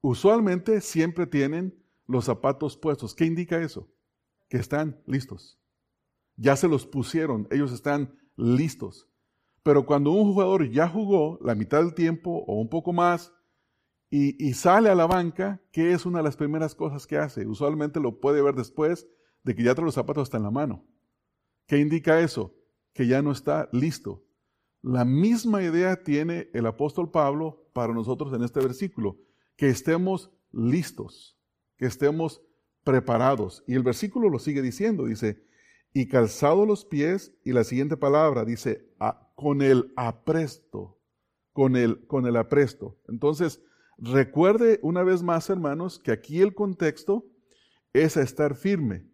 [0.00, 3.14] Usualmente siempre tienen los zapatos puestos.
[3.14, 3.88] ¿Qué indica eso?
[4.48, 5.56] Que están listos.
[6.34, 9.08] Ya se los pusieron, ellos están listos.
[9.62, 13.32] Pero cuando un jugador ya jugó la mitad del tiempo o un poco más,
[14.10, 17.46] y, sale a la banca, ¿qué es una de las primeras cosas que hace?
[17.46, 19.06] Usualmente lo puede ver después
[19.44, 20.84] de que ya trae los zapatos hasta en la mano.
[21.66, 22.54] ¿Qué indica eso?
[22.92, 24.24] Que ya no está listo.
[24.82, 29.18] La misma idea tiene el apóstol Pablo para nosotros en este versículo,
[29.56, 31.38] que estemos listos,
[31.76, 32.42] que estemos
[32.84, 33.64] preparados.
[33.66, 35.42] Y el versículo lo sigue diciendo, dice,
[35.92, 38.90] y calzado los pies, y la siguiente palabra dice,
[39.34, 41.00] con el apresto,
[41.52, 43.00] con el, con el apresto.
[43.08, 43.62] Entonces,
[43.98, 47.26] Recuerde una vez más, hermanos, que aquí el contexto
[47.92, 49.06] es a estar firme.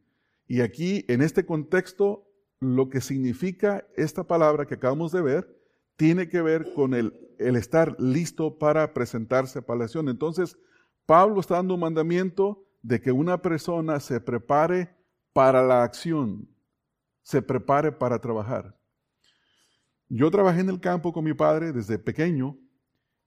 [0.46, 2.29] Y aquí, en este contexto,
[2.60, 5.60] lo que significa esta palabra que acabamos de ver,
[5.96, 10.08] tiene que ver con el, estar listo para presentarse para la acción.
[10.08, 10.58] Entonces,
[11.06, 14.94] Pablo está dando un mandamiento de que una persona se prepare
[15.32, 16.48] para la acción,
[17.22, 18.78] se prepare para trabajar.
[20.08, 22.58] Yo trabajé en el campo con mi padre desde pequeño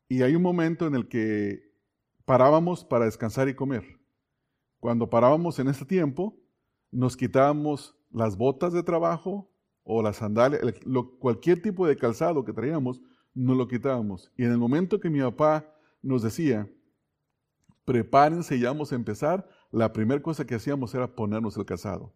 [0.10, 1.72] y hay un momento en el que
[2.26, 4.00] parábamos para descansar y comer.
[4.80, 6.38] Cuando parábamos en ese tiempo,
[6.92, 9.50] nos quitábamos las botas de trabajo
[9.84, 10.62] o las sandalias,
[11.20, 13.02] cualquier tipo de calzado que traíamos,
[13.34, 14.32] nos lo quitábamos.
[14.38, 15.66] Y en el momento que mi papá
[16.02, 16.70] nos decía,
[17.86, 22.14] prepárense, ya vamos a empezar, la primera cosa que hacíamos era ponernos el calzado.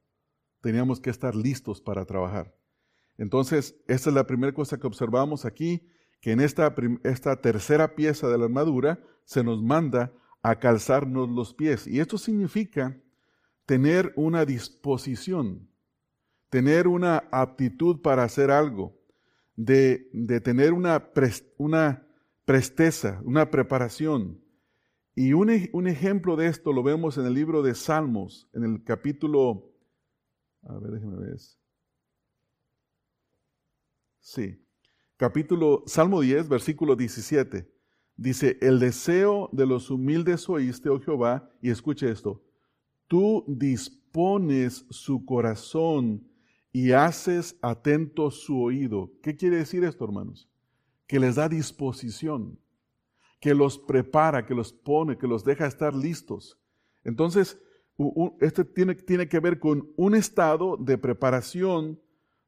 [0.61, 2.55] Teníamos que estar listos para trabajar.
[3.17, 5.87] Entonces, esta es la primera cosa que observamos aquí
[6.21, 11.53] que en esta, esta tercera pieza de la armadura se nos manda a calzarnos los
[11.53, 11.87] pies.
[11.87, 12.95] Y esto significa
[13.65, 15.69] tener una disposición,
[16.49, 18.97] tener una aptitud para hacer algo,
[19.55, 20.09] de,
[20.43, 21.11] tener una,
[21.57, 22.07] una,
[22.45, 24.39] presteza, una preparación.
[25.15, 28.83] Y un, un, ejemplo de esto lo vemos en el libro de Salmos, en el
[28.83, 29.73] capítulo,
[30.61, 31.37] a ver, déjeme ver.
[34.19, 34.63] Sí,
[35.15, 37.67] capítulo, Salmo 10, versículo 17.
[38.15, 42.43] Dice, el deseo de los humildes oíste, oh Jehová, y escuche esto,
[43.07, 46.27] tú dispones su corazón
[46.71, 49.11] y haces atento su oído.
[49.21, 50.49] ¿Qué quiere decir esto, hermanos?
[51.07, 52.59] Que les da disposición,
[53.39, 56.59] que los prepara, que los pone, que los deja estar listos.
[57.03, 57.59] Entonces,
[58.41, 61.99] este tiene, tiene que ver con un estado de preparación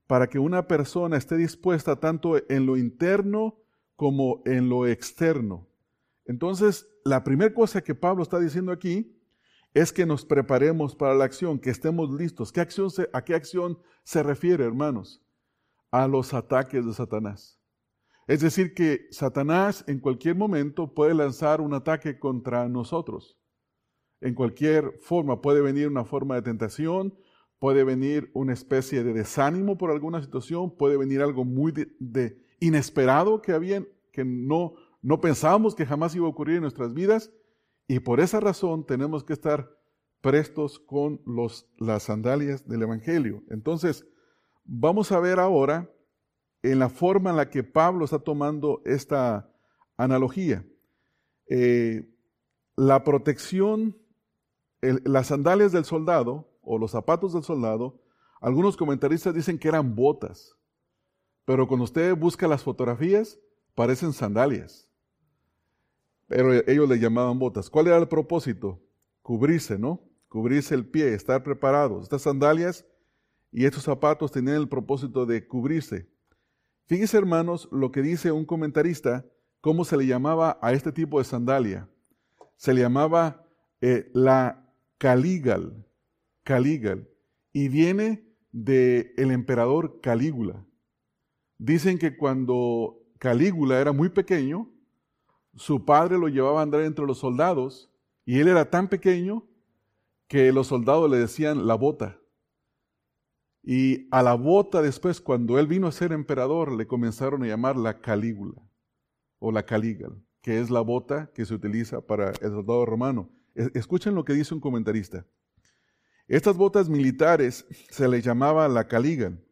[0.06, 3.58] para que una persona esté dispuesta tanto en lo interno
[3.96, 5.68] como en lo externo.
[6.26, 9.19] Entonces, la primera cosa que Pablo está diciendo aquí
[9.74, 12.52] es que nos preparemos para la acción, que estemos listos.
[12.52, 15.24] ¿Qué acción ¿A qué acción se refiere, hermanos?
[15.92, 17.60] a los ataques de Satanás.
[18.28, 23.40] Es decir, que Satanás en cualquier momento puede lanzar un ataque contra nosotros.
[24.22, 27.18] En cualquier forma, puede venir una forma de tentación,
[27.58, 33.42] puede venir una especie de desánimo por alguna situación, puede venir algo muy de, inesperado
[33.42, 37.32] que había, que no, no pensábamos que jamás iba a ocurrir en nuestras vidas,
[37.90, 39.76] y por esa razón tenemos que estar
[40.22, 43.42] prestos con los, las sandalias del Evangelio.
[43.50, 44.06] Entonces,
[44.64, 45.90] vamos a ver ahora
[46.62, 49.52] en la forma en la que Pablo está tomando esta
[49.98, 50.64] analogía.
[51.48, 52.16] Eh,
[52.76, 53.98] la protección,
[54.82, 58.04] las sandalias del soldado o los zapatos del soldado,
[58.40, 60.56] algunos comentaristas dicen que eran botas,
[61.44, 63.40] pero cuando usted busca las fotografías,
[63.74, 64.89] parecen sandalias.
[66.30, 67.70] Pero ellos le llamaban botas.
[67.70, 68.80] ¿Cuál era el propósito?
[69.24, 70.08] Cubrirse, ¿no?
[70.28, 72.04] Cubrirse el pie, estar preparados.
[72.04, 72.86] Estas sandalias
[73.52, 76.08] y estos zapatos tenían el propósito de cubrirse.
[76.86, 79.26] Fíjense, hermanos, lo que dice un comentarista,
[79.60, 81.90] cómo se le llamaba a este tipo de sandalia.
[82.58, 83.44] Se le llamaba
[83.82, 85.84] eh, la caligal,
[86.44, 87.10] caligal,
[87.52, 90.64] y viene del el emperador Calígula.
[91.58, 94.72] Dicen que cuando Calígula era muy pequeño,
[95.60, 97.92] su padre lo llevaba a andar entre los soldados
[98.24, 99.46] y él era tan pequeño
[100.30, 102.18] que los soldados le decían la bota.
[103.62, 107.76] Y a la bota después, cuando él vino a ser emperador, le comenzaron a llamar
[107.76, 108.62] la Calígula
[109.40, 113.30] o la Calígal, que es la bota que se utiliza para el soldado romano.
[113.54, 115.26] Escuchen lo que dice un comentarista.
[116.30, 119.44] Estas botas militares se les llamaba la Calígal.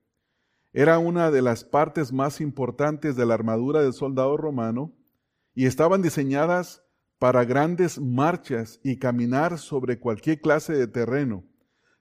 [0.71, 4.96] Era una de las partes más importantes de la armadura del soldado romano
[5.57, 6.83] y estaban diseñadas
[7.17, 11.45] para grandes marchas y caminar sobre cualquier clase de terreno.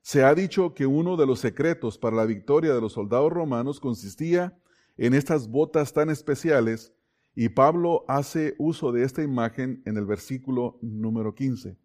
[0.02, 3.80] Se ha dicho que uno de los secretos para la victoria de los soldados romanos
[3.80, 4.60] consistía
[4.98, 6.92] en estas botas tan especiales
[7.34, 11.78] y Pablo hace uso de esta imagen en el versículo número 15.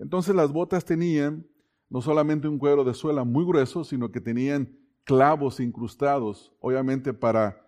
[0.00, 1.46] Entonces las botas tenían
[1.88, 7.64] no solamente un cuero de suela muy grueso, sino que tenían clavos incrustados, obviamente para,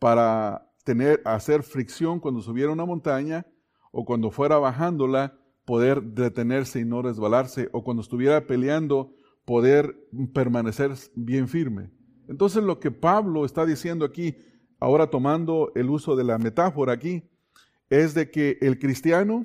[0.00, 3.46] para tener, hacer fricción cuando subiera una montaña
[3.92, 9.14] o cuando fuera bajándola, poder detenerse y no resbalarse, o cuando estuviera peleando,
[9.44, 11.90] poder permanecer bien firme.
[12.28, 14.36] Entonces lo que Pablo está diciendo aquí,
[14.78, 17.28] ahora tomando el uso de la metáfora aquí,
[17.88, 19.44] es de que el cristiano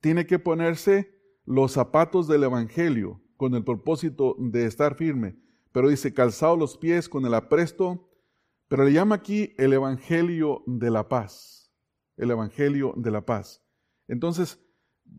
[0.00, 1.10] tiene que ponerse
[1.46, 5.36] los zapatos del Evangelio con el propósito de estar firme.
[5.72, 8.07] Pero dice, calzado los pies con el apresto
[8.68, 11.72] pero le llama aquí el Evangelio de la paz.
[12.16, 13.62] El Evangelio de la paz.
[14.06, 14.60] Entonces,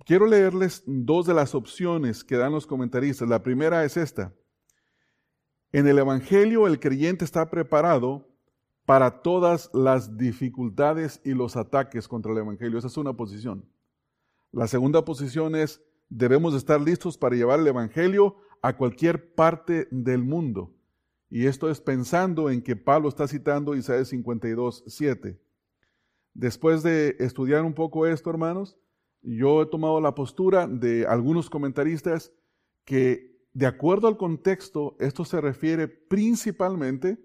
[0.06, 3.28] quiero leerles dos de las opciones que dan los comentaristas.
[3.28, 4.34] La primera es esta.
[5.72, 8.28] En el Evangelio el creyente está preparado
[8.86, 12.80] para todas las dificultades y los ataques contra el Evangelio.
[12.80, 13.66] Esa es una posición.
[14.52, 20.24] La segunda posición es, debemos estar listos para llevar el Evangelio a cualquier parte del
[20.24, 20.74] mundo.
[21.30, 25.40] Y esto es pensando en que Pablo está citando Isaías 52, 7.
[26.34, 28.78] Después de estudiar un poco esto, hermanos,
[29.22, 32.32] yo he tomado la postura de algunos comentaristas
[32.86, 37.20] que, de acuerdo al contexto, esto se refiere principalmente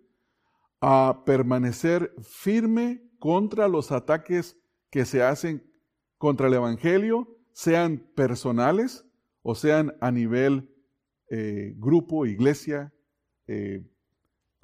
[0.81, 4.59] a permanecer firme contra los ataques
[4.91, 5.65] que se hacen
[6.19, 9.07] contra el Evangelio, sean personales
[9.43, 10.71] o sean a nivel
[11.31, 12.93] eh, grupo, iglesia,
[13.47, 13.83] eh,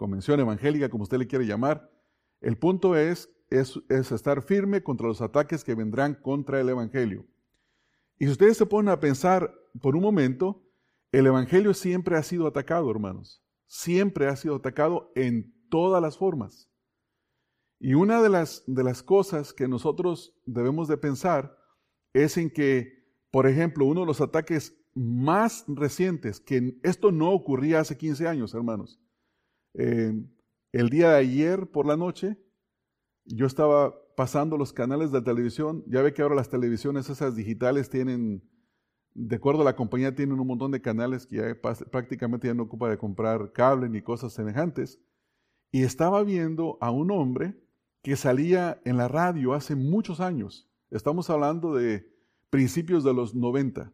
[0.01, 1.93] convención evangélica, como usted le quiere llamar.
[2.41, 7.27] El punto es, es, estar firme contra los ataques que vendrán contra el Evangelio.
[8.19, 10.65] Y si ustedes se ponen a pensar por un momento,
[11.13, 13.45] el Evangelio siempre ha sido atacado, hermanos.
[13.67, 16.71] Siempre ha sido atacado en todas las formas.
[17.79, 21.59] Y una de las, de las cosas que nosotros debemos de pensar
[22.15, 27.81] es en que, por ejemplo, uno de los ataques más recientes, que esto no ocurría
[27.81, 28.99] hace 15 años, hermanos,
[29.75, 30.13] eh,
[30.73, 32.37] el día de ayer por la noche,
[33.25, 35.85] yo estaba pasando los canales de televisión.
[35.87, 38.43] Ya ve que ahora las televisiones esas digitales tienen,
[39.15, 42.89] de acuerdo a la compañía, tienen un montón de canales que prácticamente ya no ocupa
[42.89, 45.01] de comprar cable ni cosas semejantes.
[45.73, 47.61] Y estaba viendo a un hombre
[48.03, 50.69] que salía en la radio hace muchos años.
[50.91, 52.11] Estamos hablando de
[52.51, 53.93] principios de los 90.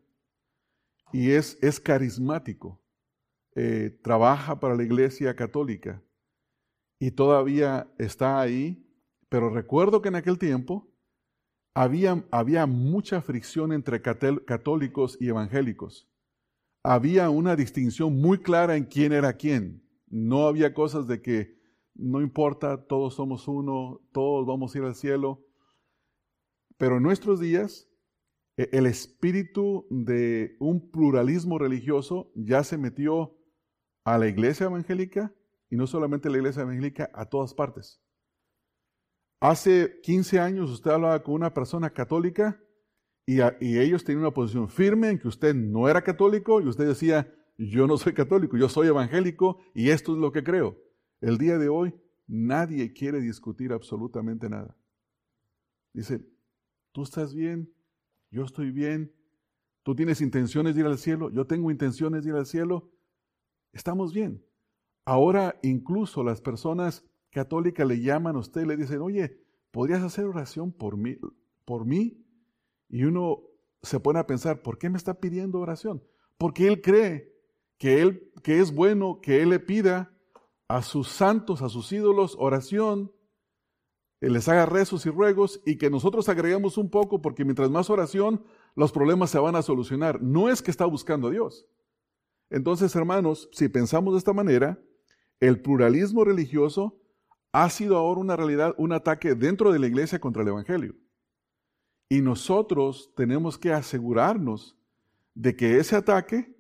[1.13, 2.81] Y es, es carismático.
[3.59, 6.03] Eh, trabaja para la iglesia católica
[7.01, 8.87] y todavía está ahí,
[9.31, 10.93] pero recuerdo que en aquel tiempo
[11.75, 16.07] había, había mucha fricción entre católicos y evangélicos.
[16.83, 19.83] Había una distinción muy clara en quién era quién.
[20.07, 21.57] No había cosas de que
[21.95, 25.47] no importa, todos somos uno, todos vamos a ir al cielo.
[26.77, 27.89] Pero en nuestros días,
[28.59, 33.36] e, el espíritu de un pluralismo religioso ya se metió
[34.07, 35.35] a la iglesia evangélica
[35.69, 38.01] y no solamente a la iglesia evangélica, a todas partes.
[39.41, 42.63] Hace 15 años usted hablaba con una persona católica
[43.27, 47.35] y, ellos tenían una posición firme en que usted no era católico y usted decía,
[47.59, 50.79] yo no soy católico, yo soy evangélico y esto es lo que creo.
[51.21, 51.93] El día de hoy
[52.29, 54.77] nadie quiere discutir absolutamente nada.
[55.93, 56.25] Dice,
[56.93, 57.73] tú estás bien,
[58.31, 59.13] yo estoy bien,
[59.83, 62.93] tú tienes intenciones de ir al cielo, yo tengo intenciones de ir al cielo,
[63.73, 64.45] estamos bien.
[65.05, 69.39] Ahora incluso las personas católicas le llaman a usted y le dicen, oye,
[69.71, 71.19] ¿podrías hacer oración por mí?
[71.65, 72.25] Por mí?
[72.89, 73.43] Y uno
[73.83, 76.03] se pone a pensar, ¿por qué me está pidiendo oración?
[76.39, 77.33] Porque él cree
[77.79, 80.13] que, él, que es bueno que él le pida
[80.69, 83.13] a sus santos, a sus ídolos, oración,
[84.21, 87.91] él les haga rezos y ruegos y que nosotros agregamos un poco porque mientras más
[87.91, 88.43] oración,
[88.75, 90.23] los problemas se van a solucionar.
[90.23, 91.67] No es que está buscando a Dios.
[92.51, 94.79] Entonces, hermanos, si pensamos de esta manera,
[95.41, 96.99] el pluralismo religioso
[97.53, 100.95] ha sido ahora una realidad, un ataque dentro de la iglesia contra el Evangelio.
[102.09, 104.77] Y nosotros tenemos que asegurarnos
[105.35, 106.55] de que ese ataque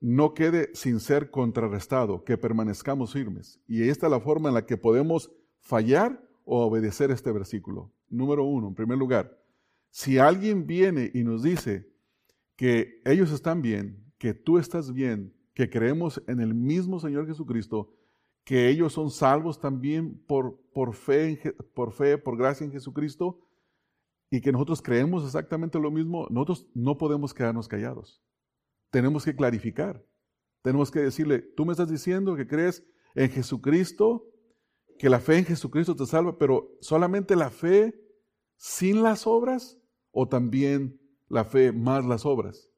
[0.00, 3.60] no quede sin ser contrarrestado, que permanezcamos firmes.
[3.68, 5.30] Y esta es la forma en la que podemos
[5.60, 7.92] fallar o obedecer este versículo.
[8.08, 9.38] Número uno, en primer lugar,
[9.90, 11.88] si alguien viene y nos dice
[12.56, 17.92] que ellos están bien, que tú estás bien, que creemos en el mismo Señor Jesucristo,
[18.44, 23.40] que ellos son salvos también por, por, fe, por fe, por gracia en Jesucristo,
[24.30, 28.22] y que nosotros creemos exactamente lo mismo, nosotros no podemos quedarnos callados.
[28.90, 30.06] Tenemos que clarificar.
[30.62, 34.24] Tenemos que decirle, tú me estás diciendo que crees en Jesucristo,
[35.00, 37.92] que la fe en Jesucristo te salva, pero solamente la fe
[38.56, 39.80] sin las obras
[40.12, 42.71] o también la fe más las obras.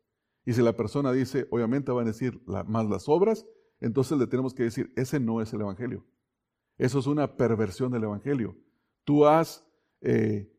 [0.44, 3.46] Y si la persona dice, obviamente van a decir más las obras,
[3.80, 6.04] entonces le tenemos que decir, ese no es el Evangelio.
[6.76, 8.56] Eso es una perversión del Evangelio.
[9.04, 9.66] Tú has
[10.00, 10.50] eh,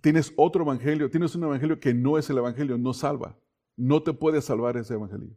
[0.00, 3.36] tienes otro evangelio, tienes un evangelio que no es el evangelio, no salva.
[3.76, 5.36] No te puede salvar ese evangelio.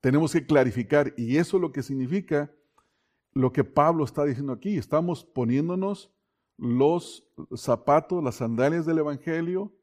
[0.00, 2.50] Tenemos que clarificar y eso es lo que significa
[3.32, 4.76] lo que Pablo está diciendo aquí.
[4.76, 6.12] Estamos poniéndonos
[6.56, 9.74] los zapatos, las sandalias del evangelio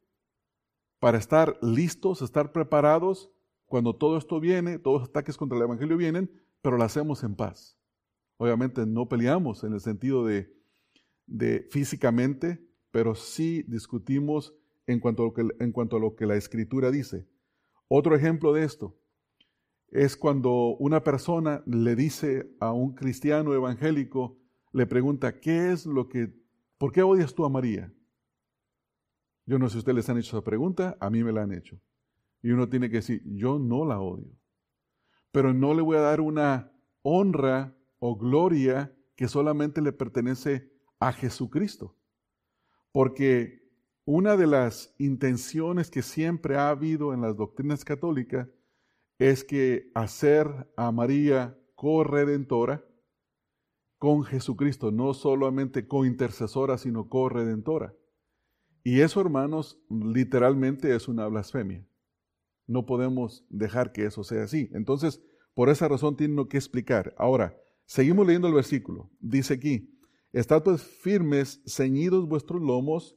[1.03, 3.29] para estar listos, estar preparados
[3.65, 7.35] cuando todo esto viene, todos los ataques contra el evangelio vienen, pero lo hacemos en
[7.35, 7.77] paz.
[8.37, 10.49] Obviamente no peleamos en el sentido de,
[11.71, 14.55] físicamente, pero sí discutimos
[14.87, 17.27] en cuanto, a lo que, en cuanto a lo que la escritura dice.
[17.89, 18.97] Otro ejemplo de esto
[19.89, 24.37] es cuando una persona le dice a un cristiano evangélico,
[24.71, 26.33] le pregunta, ¿qué es lo que,
[26.77, 27.93] por qué odias tú a María?
[29.45, 31.53] Yo no sé si ustedes les han hecho esa pregunta, a mí me la han
[31.53, 31.79] hecho.
[32.41, 34.32] Y uno tiene que decir, yo no la odio,
[35.32, 41.12] pero no le voy a dar una honra o gloria que solamente le pertenece a
[41.13, 41.95] Jesucristo.
[42.91, 43.63] Porque
[44.06, 48.49] una de las intenciones que siempre ha habido en las doctrinas católicas
[49.17, 52.86] es que hacer a María corredentora
[53.97, 57.93] con Jesucristo, no solamente cointercesora, sino corredentora.
[58.84, 61.88] Y eso, hermanos, literalmente es una blasfemia.
[62.67, 64.69] No podemos dejar que eso sea así.
[64.74, 65.22] Entonces,
[65.54, 67.13] por esa razón tiene que explicar.
[67.17, 69.10] Ahora, seguimos leyendo el versículo.
[69.19, 69.93] Dice aquí,
[70.34, 73.15] Estad pues firmes, ceñidos vuestros lomos,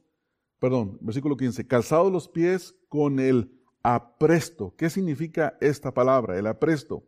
[0.59, 4.75] perdón, versículo 15, calzados los pies con el apresto.
[4.77, 7.03] ¿Qué significa esta palabra, el apresto?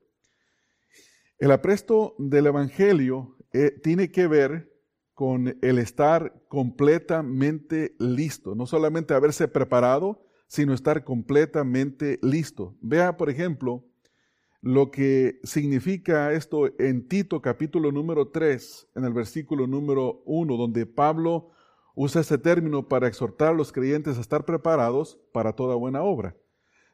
[1.37, 4.68] El apresto del Evangelio eh, tiene que ver
[5.19, 12.77] con el estar completamente listo, no solamente haberse preparado, sino estar completamente listo.
[12.79, 13.83] Vea, por ejemplo,
[14.61, 20.85] lo que significa esto en Tito capítulo número 3, en el versículo número 1, donde
[20.85, 21.49] Pablo
[21.95, 26.37] usa este término para exhortar a los creyentes a estar preparados para toda buena obra.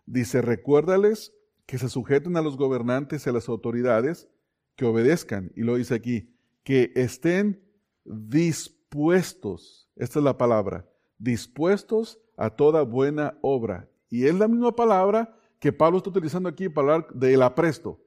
[0.08, 1.32] Dice, recuérdales
[1.68, 4.28] que se sujeten a los gobernantes y a las autoridades,
[4.76, 7.65] que obedezcan, y lo dice aquí, que estén
[8.06, 10.88] dispuestos, esta es la palabra,
[11.18, 13.90] dispuestos a toda buena obra.
[14.10, 18.00] Y es la misma palabra que Pablo está utilizando aquí para hablar del apresto,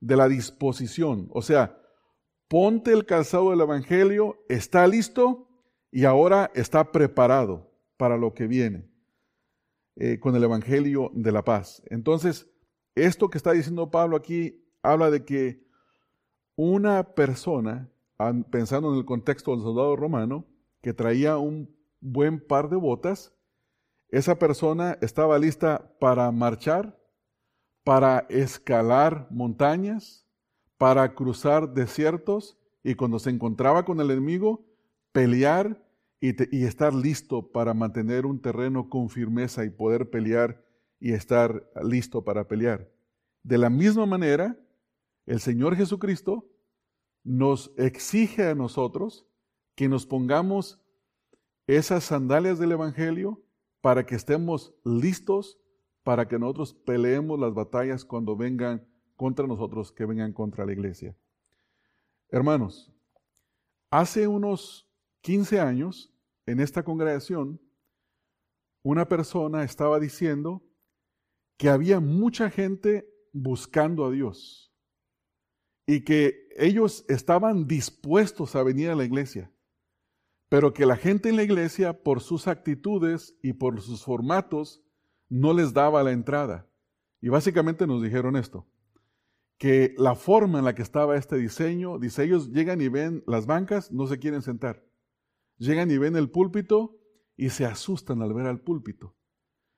[0.00, 1.28] de la disposición.
[1.32, 1.78] O sea,
[2.48, 5.48] ponte el calzado del Evangelio, está listo
[5.90, 8.88] y ahora está preparado para lo que viene
[9.96, 11.82] eh, con el Evangelio de la paz.
[11.86, 12.48] Entonces,
[12.94, 15.64] esto que está diciendo Pablo aquí habla de que
[16.56, 17.90] una persona
[18.50, 20.46] pensando en el contexto del soldado romano,
[20.82, 23.34] que traía un buen par de botas,
[24.08, 26.96] esa persona estaba lista para marchar,
[27.82, 30.26] para escalar montañas,
[30.78, 34.64] para cruzar desiertos y cuando se encontraba con el enemigo,
[35.12, 35.82] pelear
[36.20, 40.64] y, estar listo para mantener un terreno con firmeza y poder pelear
[40.98, 42.90] y estar listo para pelear.
[43.42, 44.58] De la misma manera,
[45.26, 46.46] el Señor Jesucristo
[47.24, 49.26] nos exige a nosotros
[49.74, 50.80] que nos pongamos
[51.66, 53.42] esas sandalias del Evangelio
[53.80, 55.58] para que estemos listos
[56.04, 61.16] para que nosotros peleemos las batallas cuando vengan contra nosotros, que vengan contra la iglesia.
[62.28, 62.92] Hermanos,
[63.90, 64.86] hace unos
[65.22, 66.12] 15 años
[66.44, 67.58] en esta congregación,
[68.82, 70.62] una persona estaba diciendo
[71.56, 74.73] que había mucha gente buscando a Dios
[75.86, 79.50] y que ellos estaban dispuestos a venir a la iglesia,
[80.48, 84.82] pero que la gente en la iglesia, por sus actitudes y por sus formatos,
[85.28, 86.68] no les daba la entrada.
[87.20, 88.66] Y básicamente nos dijeron esto,
[89.58, 93.46] que la forma en la que estaba este diseño, dice, ellos llegan y ven las
[93.46, 94.84] bancas, no se quieren sentar.
[95.58, 96.98] Llegan y ven el púlpito
[97.36, 99.16] y se asustan al ver al púlpito.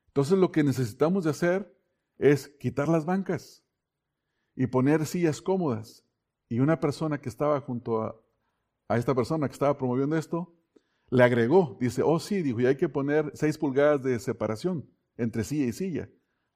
[0.09, 1.77] Entonces lo que necesitamos de hacer
[2.19, 3.66] es quitar las bancas
[4.57, 6.05] y poner sillas cómodas.
[6.49, 8.17] Y una persona que estaba junto a,
[8.97, 10.55] esta persona que estaba promoviendo esto,
[11.11, 15.45] le agregó, dice, oh sí, dijo, y hay que poner seis pulgadas de separación entre
[15.45, 16.09] silla y silla,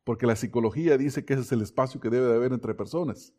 [0.04, 3.34] porque la psicología dice que ese es el espacio que debe de haber entre personas.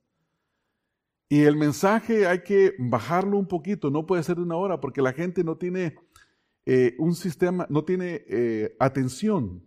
[1.29, 5.01] Y el mensaje hay que bajarlo un poquito, no puede ser de una hora, porque
[5.01, 5.95] la gente no tiene
[6.65, 9.65] eh, un sistema, no tiene eh, atención.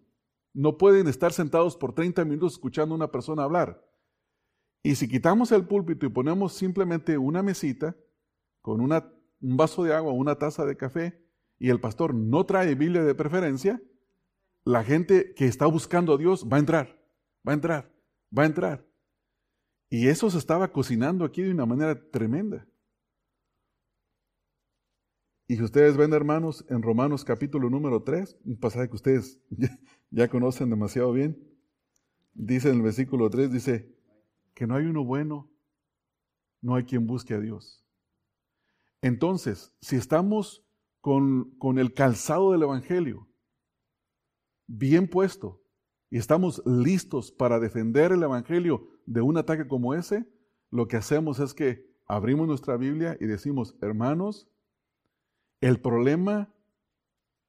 [0.52, 3.82] No pueden estar sentados por 30 minutos escuchando a una persona hablar.
[4.84, 7.96] Y si quitamos el púlpito y ponemos simplemente una mesita
[8.60, 11.24] con un vaso de agua, una taza de café,
[11.58, 13.82] y el pastor no trae Biblia de preferencia,
[14.62, 17.02] la gente que está buscando a Dios va a entrar,
[17.48, 17.92] va a entrar,
[18.36, 18.86] va a entrar.
[19.88, 22.66] Y eso se estaba cocinando aquí de una manera tremenda.
[25.46, 29.40] Y si ustedes ven, hermanos, en Romanos capítulo número 3, un pasaje que ustedes
[30.10, 31.42] ya, conocen demasiado bien,
[32.34, 33.94] dice en el versículo 3, dice,
[34.54, 35.50] que no hay uno bueno,
[36.60, 37.84] no hay quien busque a Dios.
[39.02, 40.64] Entonces, si estamos
[41.00, 43.28] con, con el calzado del Evangelio
[44.66, 45.62] bien puesto
[46.08, 50.26] y estamos listos para defender el Evangelio de un ataque como ese,
[50.70, 54.48] lo que hacemos es que abrimos nuestra Biblia y decimos, hermanos,
[55.60, 56.52] el problema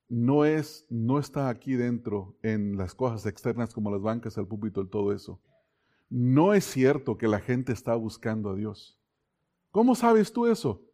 [0.07, 4.87] no es, no está aquí dentro en las cosas externas como las bancas, el púlpito,
[4.87, 5.41] todo eso.
[6.09, 8.99] No es cierto que la gente está buscando a Dios.
[9.71, 10.85] ¿Cómo sabes tú eso?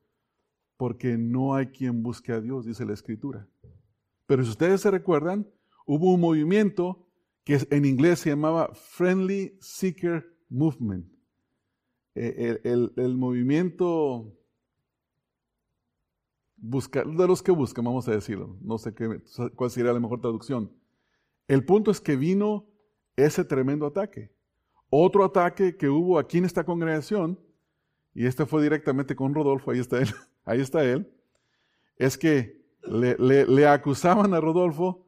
[0.78, 3.47] Porque no hay quien busque a Dios, dice la Escritura.
[4.26, 5.47] Pero si ustedes se recuerdan,
[5.86, 7.07] hubo un movimiento
[7.43, 11.05] que en inglés se llamaba Friendly Seeker movement.
[12.14, 14.38] Eh, el, movimiento
[16.57, 18.57] busca, de los que buscan, vamos a decirlo.
[18.62, 19.22] No sé qué,
[19.55, 20.72] cuál sería la mejor traducción.
[21.47, 22.68] El punto es que vino
[23.16, 24.32] ese tremendo ataque.
[24.93, 27.39] Otro ataque que hubo aquí en esta congregación,
[28.13, 30.09] y este fue directamente con Rodolfo, ahí está él,
[30.43, 31.09] ahí está él,
[31.95, 35.07] es que le, le acusaban a Rodolfo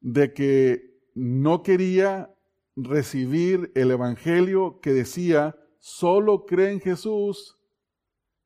[0.00, 2.30] de que no quería
[2.76, 7.58] recibir el Evangelio que decía, solo cree en Jesús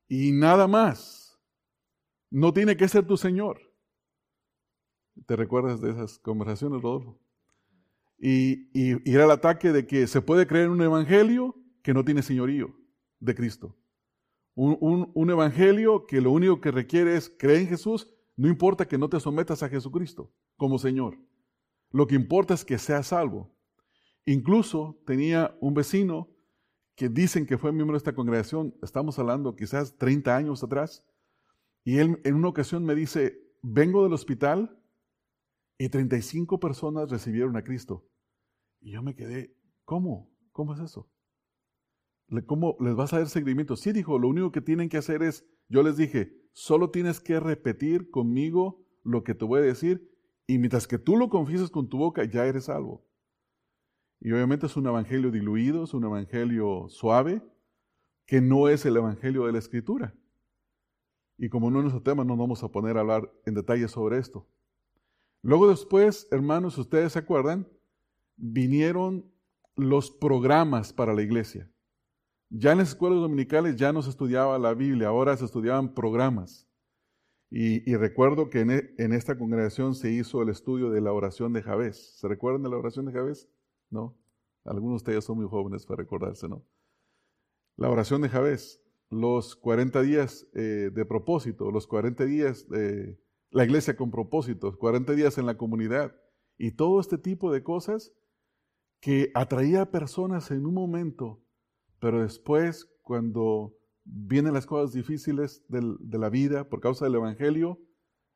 [0.07, 1.37] y nada más.
[2.29, 3.59] No tiene que ser tu Señor.
[5.25, 7.19] ¿Te recuerdas de esas conversaciones, Rodolfo?
[8.23, 8.69] Y,
[9.11, 12.75] era el ataque de que se puede creer en un Evangelio que no tiene señorío
[13.19, 13.75] de Cristo.
[14.53, 18.99] Un, un Evangelio que lo único que requiere es creer en Jesús, no importa que
[18.99, 21.17] no te sometas a Jesucristo como Señor.
[21.89, 23.51] Lo que importa es que seas salvo.
[24.25, 26.29] Incluso tenía un vecino
[26.95, 31.03] que dicen que fue miembro de esta congregación, estamos hablando quizás 30 años atrás,
[31.83, 34.79] y él en una ocasión me dice, vengo del hospital
[35.79, 38.05] y 35 personas recibieron a Cristo.
[38.81, 39.55] Y yo me quedé,
[39.85, 40.29] ¿cómo?
[40.51, 41.09] ¿Cómo es eso?
[42.47, 43.75] ¿Cómo les vas a dar seguimiento?
[43.75, 47.39] Sí, dijo, lo único que tienen que hacer es, yo les dije, solo tienes que
[47.39, 50.09] repetir conmigo lo que te voy a decir,
[50.47, 53.05] y mientras que tú lo confieses con tu boca, ya eres salvo.
[54.19, 57.41] Y obviamente es un evangelio diluido, es un evangelio suave,
[58.25, 60.15] que no es el evangelio de la escritura.
[61.37, 64.19] Y como no es nuestro tema, no vamos a poner a hablar en detalle sobre
[64.19, 64.47] esto.
[65.41, 67.67] Luego después, hermanos, ustedes se acuerdan,
[68.35, 69.31] vinieron
[69.75, 71.71] los programas para la iglesia.
[72.49, 76.67] Ya en las escuelas dominicales ya no se estudiaba la Biblia, ahora se estudiaban programas.
[77.53, 81.61] Y, recuerdo que en, en, esta congregación se hizo el estudio de la oración de
[81.61, 82.17] Javés.
[82.17, 83.49] ¿Se recuerdan de la oración de Javés?
[83.89, 84.17] ¿No?
[84.63, 86.65] Algunos de ustedes son muy jóvenes para recordarse, ¿no?
[87.75, 93.19] La oración de Javés, los 40 días eh, de propósito, los 40 días de
[93.49, 96.15] la iglesia con propósitos, 40 días en la comunidad
[96.57, 98.13] y todo este tipo de cosas
[99.01, 101.43] que atraía a personas en un momento,
[101.99, 107.81] pero después cuando vienen las cosas difíciles de la vida por causa del Evangelio,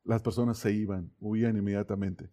[0.04, 2.30] las personas se iban, huían inmediatamente.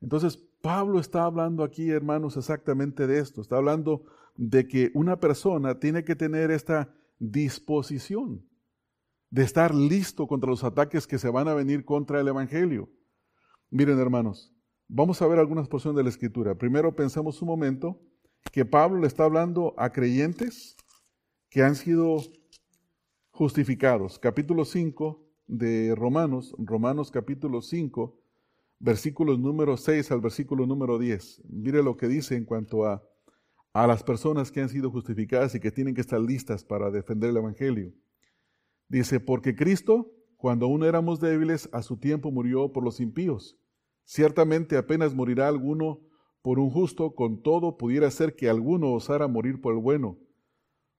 [0.00, 3.40] Entonces, Pablo está hablando aquí, hermanos, exactamente de esto.
[3.40, 4.04] Está hablando
[4.36, 8.48] de que una persona tiene que tener esta disposición
[9.30, 12.88] de estar listo contra los ataques que se van a venir contra el Evangelio.
[13.70, 14.53] Miren, hermanos,
[14.96, 16.54] vamos a ver algunas porciones de la Escritura.
[16.54, 18.00] Primero pensemos un momento
[18.52, 20.76] que Pablo le está hablando a creyentes
[21.50, 22.22] que han sido
[23.32, 24.20] justificados.
[24.20, 28.16] Capítulo 5 de Romanos, Romanos capítulo 5,
[28.78, 31.42] versículos número 6 al versículo número 10.
[31.48, 33.02] Mire lo que dice en cuanto a,
[33.72, 37.30] a las personas que han sido justificadas y que tienen que estar listas para defender
[37.30, 37.92] el Evangelio.
[38.88, 43.58] Dice, porque Cristo, cuando aún éramos débiles, a su tiempo murió por los impíos.
[44.04, 46.00] Ciertamente apenas morirá alguno
[46.42, 50.18] por un justo, con todo pudiera ser que alguno osara morir por el bueno.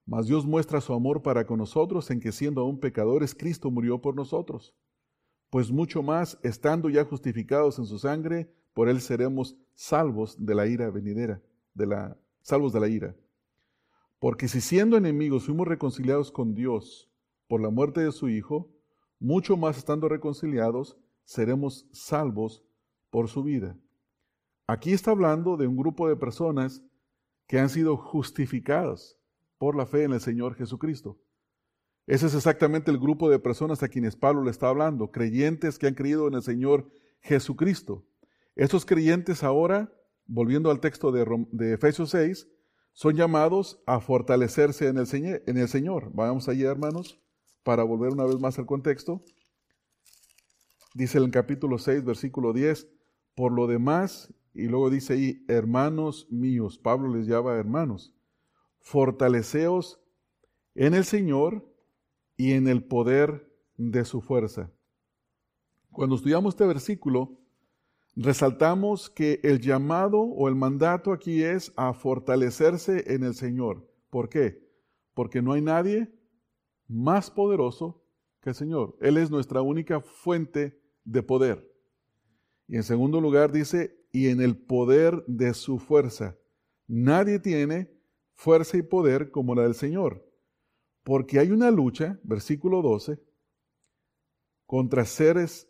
[0.05, 4.01] Mas Dios muestra su amor para con nosotros en que siendo aún pecadores, Cristo murió
[4.01, 4.75] por nosotros
[5.55, 10.67] pues mucho más, estando ya justificados en su sangre, por él seremos salvos de la
[10.67, 11.41] ira venidera,
[11.73, 13.15] de la, salvos de la ira.
[14.19, 17.09] Porque si siendo enemigos fuimos reconciliados con Dios
[17.47, 18.69] por la muerte de su Hijo,
[19.17, 22.64] mucho más estando reconciliados, seremos salvos
[23.15, 23.77] por su vida.
[24.67, 26.83] Aquí está hablando de un grupo de personas
[27.47, 29.17] que han sido justificadas
[29.57, 31.17] por la fe en el Señor Jesucristo.
[32.07, 35.87] Ese es exactamente el grupo de personas a quienes Pablo le está hablando, creyentes que
[35.87, 36.91] han creído en el Señor
[37.21, 38.05] Jesucristo.
[38.53, 39.93] Estos creyentes ahora,
[40.25, 42.49] volviendo al texto de, Efesios 6,
[42.91, 46.11] son llamados a fortalecerse en el, en el Señor.
[46.13, 47.17] Vamos allí, hermanos,
[47.63, 49.23] para volver una vez más al contexto.
[50.93, 52.89] Dice en el capítulo 6, versículo 10,
[53.35, 58.15] por lo demás, y luego dice ahí, hermanos míos, Pablo les llama hermanos,
[58.79, 59.99] fortaleceos
[60.73, 61.69] en el Señor
[62.37, 64.71] y en el poder de su fuerza.
[65.91, 67.39] Cuando estudiamos este versículo,
[68.15, 73.89] resaltamos que el llamado o el mandato aquí es a fortalecerse en el Señor.
[74.09, 74.65] ¿Por qué?
[75.13, 76.13] Porque no hay nadie
[76.87, 78.03] más poderoso
[78.41, 78.97] que el Señor.
[79.01, 81.74] Él es nuestra única fuente de poder.
[82.67, 86.37] Y en segundo lugar dice, y en el poder de su fuerza.
[86.87, 87.91] Nadie tiene
[88.33, 90.25] fuerza y poder como la del Señor.
[91.03, 93.19] Porque hay una lucha, versículo 12,
[94.65, 95.69] contra seres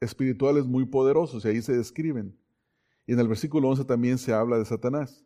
[0.00, 2.36] espirituales muy poderosos, y ahí se describen.
[3.06, 5.24] Y en el versículo 11 también se habla de Satanás.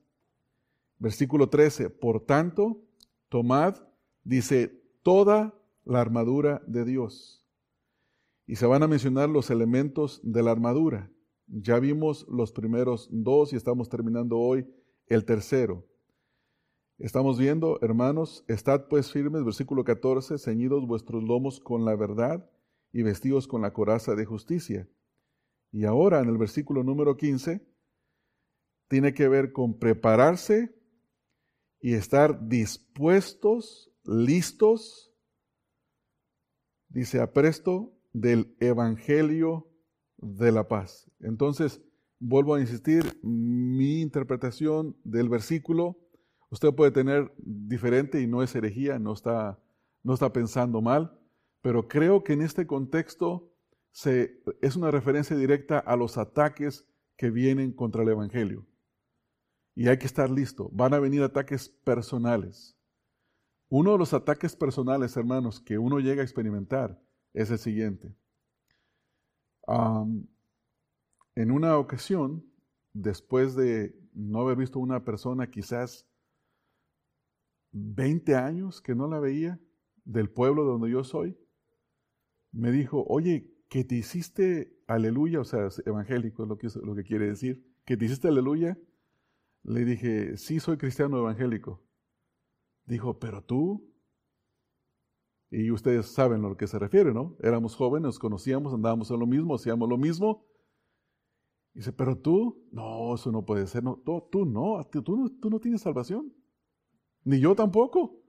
[0.98, 2.82] Versículo 13, por tanto,
[3.28, 3.76] tomad,
[4.24, 5.54] dice, toda
[5.84, 7.45] la armadura de Dios.
[8.46, 11.10] Y se van a mencionar los elementos de la armadura.
[11.48, 14.66] Ya vimos los primeros dos y estamos terminando hoy
[15.06, 15.84] el tercero.
[16.98, 22.48] Estamos viendo, hermanos, estad pues firmes, versículo 14, ceñidos vuestros lomos con la verdad
[22.92, 24.88] y vestidos con la coraza de justicia.
[25.72, 27.66] Y ahora en el versículo número 15,
[28.88, 30.74] tiene que ver con prepararse
[31.80, 35.12] y estar dispuestos, listos,
[36.88, 39.68] dice apresto, del Evangelio
[40.18, 41.10] de la paz.
[41.20, 41.82] Entonces,
[42.18, 45.98] vuelvo a insistir, mi interpretación del versículo
[46.50, 49.58] Usted puede tener diferente y no es herejía, no está,
[50.02, 51.18] no está pensando mal,
[51.60, 53.52] pero creo que en este contexto
[53.90, 56.86] se, es una referencia directa a los ataques
[57.16, 58.66] que vienen contra el Evangelio.
[59.74, 60.70] Y hay que estar listo.
[60.72, 62.78] Van a venir ataques personales.
[63.68, 67.02] Uno de los ataques personales, hermanos, que uno llega a experimentar
[67.36, 68.16] es el siguiente.
[69.68, 72.44] en una ocasión,
[72.94, 76.06] después de no haber visto una persona quizás
[77.72, 79.60] 20 años que no la veía,
[80.04, 81.36] del pueblo donde yo soy,
[82.52, 87.04] me dijo, oye, que te hiciste aleluya, o sea, evangélico es lo que, lo que
[87.04, 88.78] quiere decir, que te hiciste aleluya.
[89.64, 91.82] Le dije, sí, soy cristiano evangélico.
[92.86, 93.92] Dijo, pero tú,
[95.50, 97.36] y ustedes saben a lo que se refiere, ¿no?
[97.40, 100.44] Éramos jóvenes, nos conocíamos, andábamos en lo mismo, hacíamos lo mismo.
[101.72, 105.02] Dice, pero tú, no, eso no puede ser, no, tú, no, tú,
[105.38, 106.32] tú no tienes salvación.
[107.22, 108.22] Ni yo tampoco.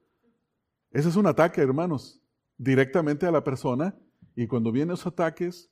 [0.92, 2.22] Ese es un ataque, hermanos,
[2.58, 3.98] directamente a la persona.
[4.36, 5.72] Y cuando vienen esos ataques,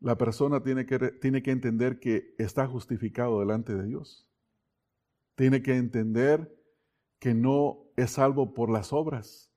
[0.00, 4.28] la persona tiene que, tiene que entender que está justificado delante de Dios.
[5.34, 6.54] Tiene que entender
[7.18, 9.53] que no es salvo por las obras.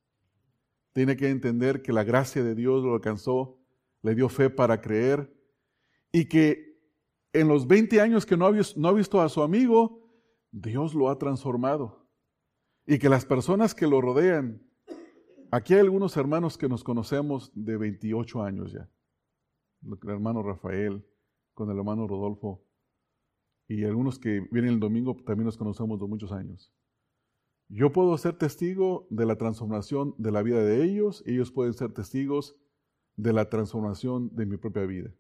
[0.98, 3.60] Tiene que entender que la gracia de Dios lo alcanzó,
[4.02, 5.32] le dio fe para creer
[6.12, 6.82] y que
[7.34, 10.10] en los 20 años que no ha, no ha visto a su amigo,
[10.50, 12.10] Dios lo ha transformado.
[12.88, 14.60] Y que las personas que lo rodean,
[15.52, 18.90] aquí hay algunos hermanos que nos conocemos de 28 años ya.
[19.84, 21.06] El hermano Rafael,
[21.54, 22.66] con el hermano Rodolfo,
[23.68, 26.74] y algunos que vienen el domingo también nos conocemos de muchos años.
[27.70, 31.94] Yo puedo ser testigo de la transformación de la vida de ellos, ellos pueden ser
[31.94, 32.56] testigos
[33.18, 35.14] de la transformación de mi propia vida.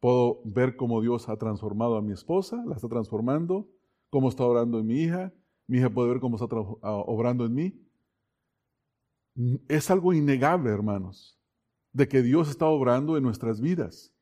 [0.00, 3.68] Puedo ver cómo Dios ha transformado a mi esposa, la está transformando,
[4.08, 5.34] cómo está obrando en mi hija,
[5.66, 6.46] mi hija puede ver cómo está
[6.82, 7.82] ah, obrando en mí.
[9.68, 11.38] Es algo innegable, hermanos,
[11.92, 14.14] de que Dios está obrando en nuestras vidas.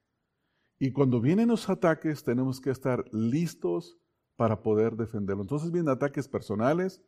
[0.81, 3.99] Y cuando vienen los ataques, tenemos que estar listos
[4.37, 5.43] para poder defenderlo.
[5.43, 7.03] Entonces vienen ataques personales,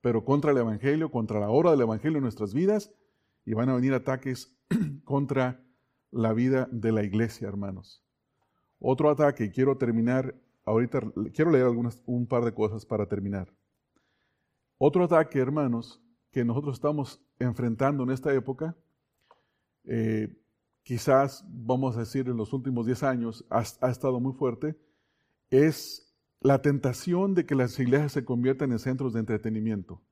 [0.00, 2.92] pero contra el Evangelio, contra la obra del Evangelio en nuestras vidas,
[3.44, 4.56] y van a venir ataques
[5.04, 5.64] contra
[6.10, 8.04] la vida de la iglesia, hermanos.
[8.78, 11.00] Otro ataque, quiero terminar, ahorita
[11.34, 13.52] quiero leer algunas, un par de cosas para terminar.
[14.78, 18.76] Otro ataque, hermanos, que nosotros estamos enfrentando en esta época,
[19.84, 20.36] eh,
[20.82, 24.76] quizás vamos a decir en los últimos 10 años, ha, ha estado muy fuerte,
[25.50, 26.01] es
[26.42, 30.02] la tentación de que las iglesias se conviertan en centros de entretenimiento,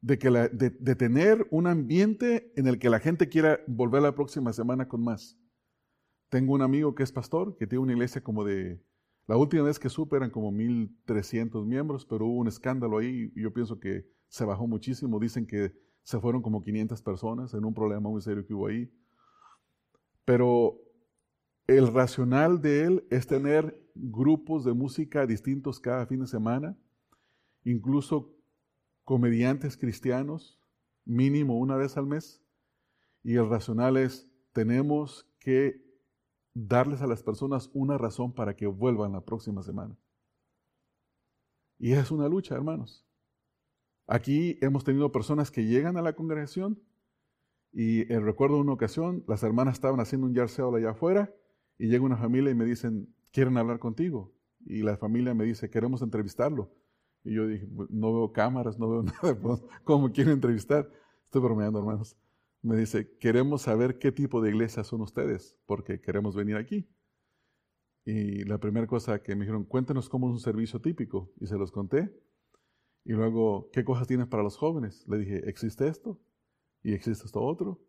[0.00, 4.52] de, que de, tener un ambiente en el que la gente quiera volver la próxima
[4.52, 5.38] semana con más.
[6.28, 8.82] Tengo un amigo que es pastor, que tiene una iglesia como de,
[9.26, 13.42] la última vez que supe eran como 1.300 miembros, pero hubo un escándalo ahí y
[13.42, 15.20] yo pienso que se bajó muchísimo.
[15.20, 15.72] Dicen que
[16.02, 18.92] se fueron como 500 personas en un problema muy serio que hubo ahí.
[20.24, 20.80] Pero
[21.66, 26.76] el racional de él es tener grupos de música distintos cada fin de semana,
[27.64, 28.34] incluso
[29.04, 30.58] comediantes cristianos,
[31.04, 32.42] mínimo una vez al mes.
[33.22, 35.80] Y el racional es, tenemos que
[36.54, 39.96] darles a las personas una razón para que vuelvan la próxima semana.
[41.78, 43.06] Y es una lucha, hermanos.
[44.06, 46.80] Aquí hemos tenido personas que llegan a la congregación
[47.72, 51.32] y eh, recuerdo una ocasión, las hermanas estaban haciendo un yard allá afuera
[51.78, 54.32] y llega una familia y me dicen, quieren hablar contigo.
[54.64, 56.70] Y la familia me dice, queremos entrevistarlo.
[57.24, 60.90] Y yo dije, no veo cámaras, no veo nada, pues, ¿cómo quieren entrevistar?
[61.24, 62.16] Estoy bromeando, hermanos.
[62.62, 66.88] Me dice, queremos saber qué tipo de iglesia son ustedes, porque queremos venir aquí.
[68.04, 71.32] Y la primera cosa que me dijeron, cuéntenos cómo es un servicio típico.
[71.40, 72.12] Y se los conté.
[73.04, 75.06] Y luego, ¿qué cosas tienes para los jóvenes?
[75.08, 76.20] Le dije, ¿existe esto?
[76.82, 77.80] Y existe esto otro.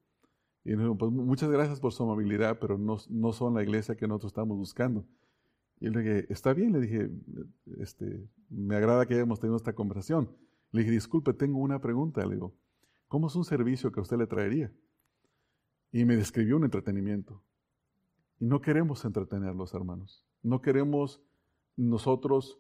[0.65, 3.95] Y me dijeron, pues muchas gracias por su amabilidad, pero no, no son la iglesia
[3.95, 5.05] que nosotros estamos buscando.
[5.79, 7.11] Y le dije, está bien, le dije,
[7.77, 10.29] este, me agrada que hayamos tenido esta conversación.
[10.71, 12.25] Le dije, disculpe, tengo una pregunta.
[12.25, 12.55] Le digo,
[13.09, 14.71] ¿cómo es un servicio que usted le traería?
[15.91, 17.43] Y me describió un entretenimiento.
[18.39, 20.25] Y no queremos entretenerlos, hermanos.
[20.41, 21.21] No queremos
[21.75, 22.59] nosotros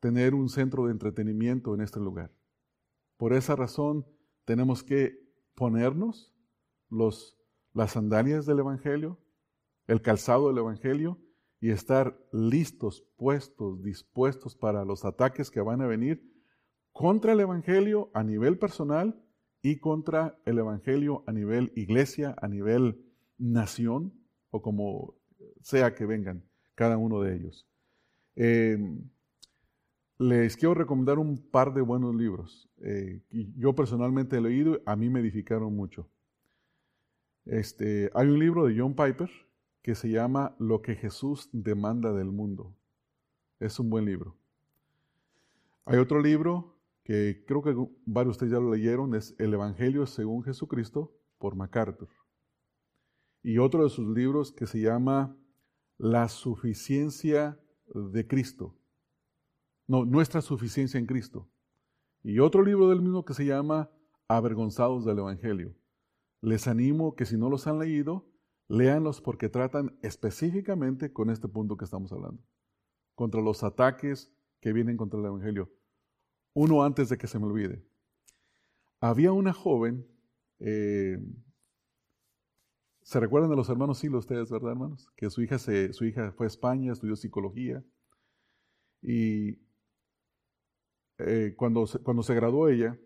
[0.00, 2.32] tener un centro de entretenimiento en este lugar.
[3.16, 4.04] Por esa razón
[4.44, 5.18] tenemos que
[5.54, 6.34] ponernos
[6.90, 7.38] los,
[7.74, 9.18] las sandalias del Evangelio,
[9.86, 11.18] el calzado del Evangelio
[11.60, 16.32] y estar listos, puestos, dispuestos para los ataques que van a venir
[16.92, 19.20] contra el Evangelio a nivel personal
[19.60, 23.04] y contra el Evangelio a nivel iglesia, a nivel
[23.36, 24.14] nación
[24.50, 25.14] o como
[25.60, 26.44] sea que vengan
[26.74, 27.66] cada uno de ellos.
[28.36, 29.10] Em,
[30.18, 32.70] les quiero recomendar un par de buenos libros.
[32.78, 33.20] Eh,
[33.56, 36.08] yo personalmente he leído, a mí me edificaron mucho.
[37.46, 39.30] Este, hay un libro de John Piper
[39.82, 42.74] que se llama Lo que Jesús demanda del mundo.
[43.60, 44.36] Es un buen libro.
[45.84, 47.74] Hay otro libro que creo que
[48.06, 52.08] varios de ustedes ya lo leyeron, es El Evangelio según Jesucristo por MacArthur.
[53.42, 55.36] Y otro de sus libros que se llama
[55.98, 57.60] La suficiencia
[57.94, 58.74] de Cristo.
[59.86, 61.46] No, nuestra suficiencia en Cristo.
[62.22, 63.90] Y otro libro del mismo que se llama
[64.28, 65.74] Avergonzados del Evangelio.
[66.44, 68.30] Les animo que si no los han leído,
[68.68, 72.42] Léanlos porque tratan específicamente con este punto que estamos hablando,
[73.14, 74.30] contra los ataques
[74.60, 75.70] que vienen contra el Evangelio.
[76.54, 77.82] Uno antes de que se me olvide.
[79.00, 80.06] Había una joven,
[80.60, 81.18] eh,
[83.02, 85.10] ¿se recuerdan de los hermanos Silo ustedes, verdad, hermanos?
[85.16, 87.82] Que su hija, se, su hija fue a España, estudió psicología
[89.02, 89.62] y
[91.18, 92.98] eh, cuando, cuando se graduó ella,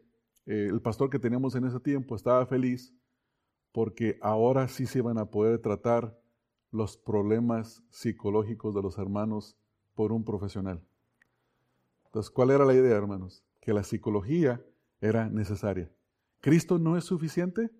[0.47, 2.95] eh, el pastor que teníamos en ese tiempo estaba feliz
[3.73, 6.19] porque ahora sí se iban a poder tratar
[6.71, 9.57] los problemas psicológicos de los hermanos
[9.95, 10.83] por un profesional.
[12.07, 13.45] Entonces, ¿cuál era la idea, hermanos?
[13.61, 14.65] Que la psicología
[15.01, 15.91] era necesaria.
[16.41, 17.71] Cristo no es suficiente,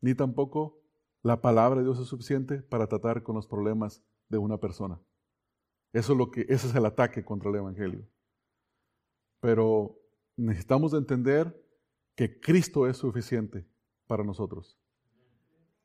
[0.00, 0.80] ni tampoco
[1.22, 5.00] la palabra de Dios es suficiente para tratar con los problemas de una persona.
[5.92, 8.06] Eso es lo que, ese es el ataque contra el Evangelio.
[9.40, 9.98] Pero
[10.36, 11.64] necesitamos entender
[12.14, 13.66] que Cristo es suficiente
[14.06, 14.78] para nosotros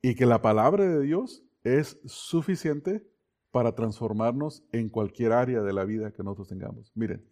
[0.02, 3.08] y que la palabra de Dios es suficiente
[3.52, 6.92] para transformarnos en cualquier área de la vida que nosotros tengamos.
[6.96, 7.26] Miren,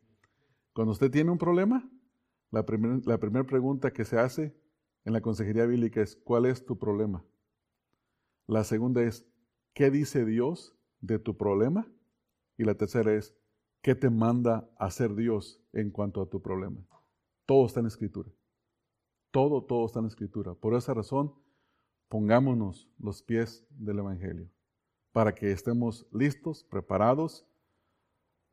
[0.74, 1.89] cuando usted tiene un problema,
[2.51, 2.65] la,
[3.05, 4.55] la primera pregunta que se hace
[5.05, 7.26] en la consejería bíblica es, ¿cuál es tu problema?
[8.47, 9.26] La segunda es,
[9.74, 11.91] ¿qué dice Dios de tu problema?
[12.57, 13.36] Y la tercera es,
[13.82, 16.86] ¿qué te manda hacer Dios en cuanto a tu problema?
[17.45, 18.30] Todo está en escritura.
[19.32, 20.53] Todo, todo está en escritura.
[20.53, 21.34] Por esa razón,
[22.10, 24.49] pongámonos los pies del Evangelio
[25.12, 27.45] para que estemos listos, preparados,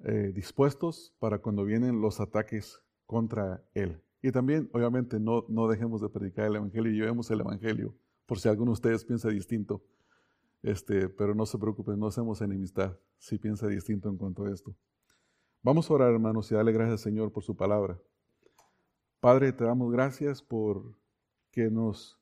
[0.01, 4.03] eh, dispuestos para cuando vienen los ataques contra Él.
[4.23, 7.95] Y también, obviamente, no, no dejemos de predicar el Evangelio y llevemos el Evangelio,
[8.27, 9.83] por si alguno de ustedes piensa distinto.
[10.63, 14.75] Este, pero no se preocupen, no hacemos enemistad si piensa distinto en cuanto a esto.
[15.63, 17.99] Vamos a orar, hermanos, y darle gracias, Señor, por su palabra.
[19.21, 20.97] Padre, te damos gracias por
[21.51, 22.19] que nos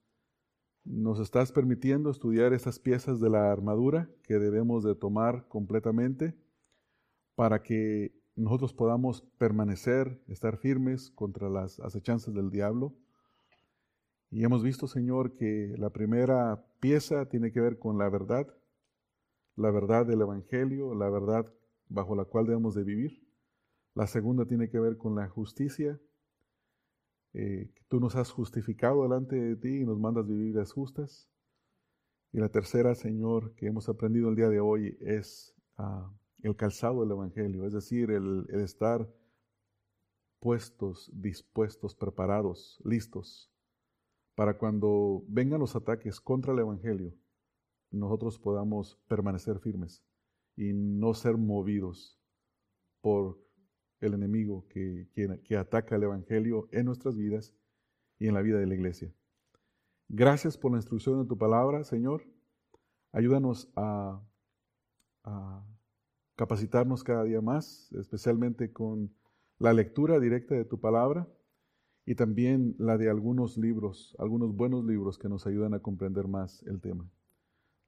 [0.84, 6.34] nos estás permitiendo estudiar esas piezas de la armadura que debemos de tomar completamente
[7.34, 12.94] para que nosotros podamos permanecer, estar firmes contra las acechanzas del diablo.
[14.30, 18.52] Y hemos visto, Señor, que la primera pieza tiene que ver con la verdad,
[19.56, 21.52] la verdad del Evangelio, la verdad
[21.88, 23.24] bajo la cual debemos de vivir.
[23.94, 26.00] La segunda tiene que ver con la justicia,
[27.34, 31.28] eh, tú nos has justificado delante de ti y nos mandas vivir vidas justas.
[32.32, 36.12] Y la tercera, Señor, que hemos aprendido el día de hoy es ah,
[36.42, 39.08] el calzado del Evangelio, es decir, el, el estar
[40.38, 43.50] puestos, dispuestos, preparados, listos,
[44.34, 47.14] para cuando vengan los ataques contra el Evangelio,
[47.90, 50.04] nosotros podamos permanecer firmes
[50.56, 52.18] y no ser movidos
[53.00, 53.43] por
[54.06, 55.08] el enemigo que,
[55.44, 57.54] que, ataca el Evangelio en nuestras vidas
[58.18, 59.12] y en la vida de la iglesia.
[60.08, 62.24] Gracias por la instrucción de tu palabra, Señor.
[63.12, 64.20] Ayúdanos a,
[65.24, 65.64] a,
[66.36, 69.14] capacitarnos cada día más, especialmente con
[69.58, 71.28] la lectura directa de tu palabra
[72.06, 76.62] y también la de algunos libros, algunos buenos libros que nos ayudan a comprender más
[76.64, 77.08] el tema.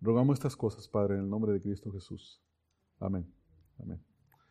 [0.00, 2.40] Rogamos estas cosas, Padre, en el nombre de Cristo Jesús.
[2.98, 3.26] Amén.
[3.78, 4.15] Amén.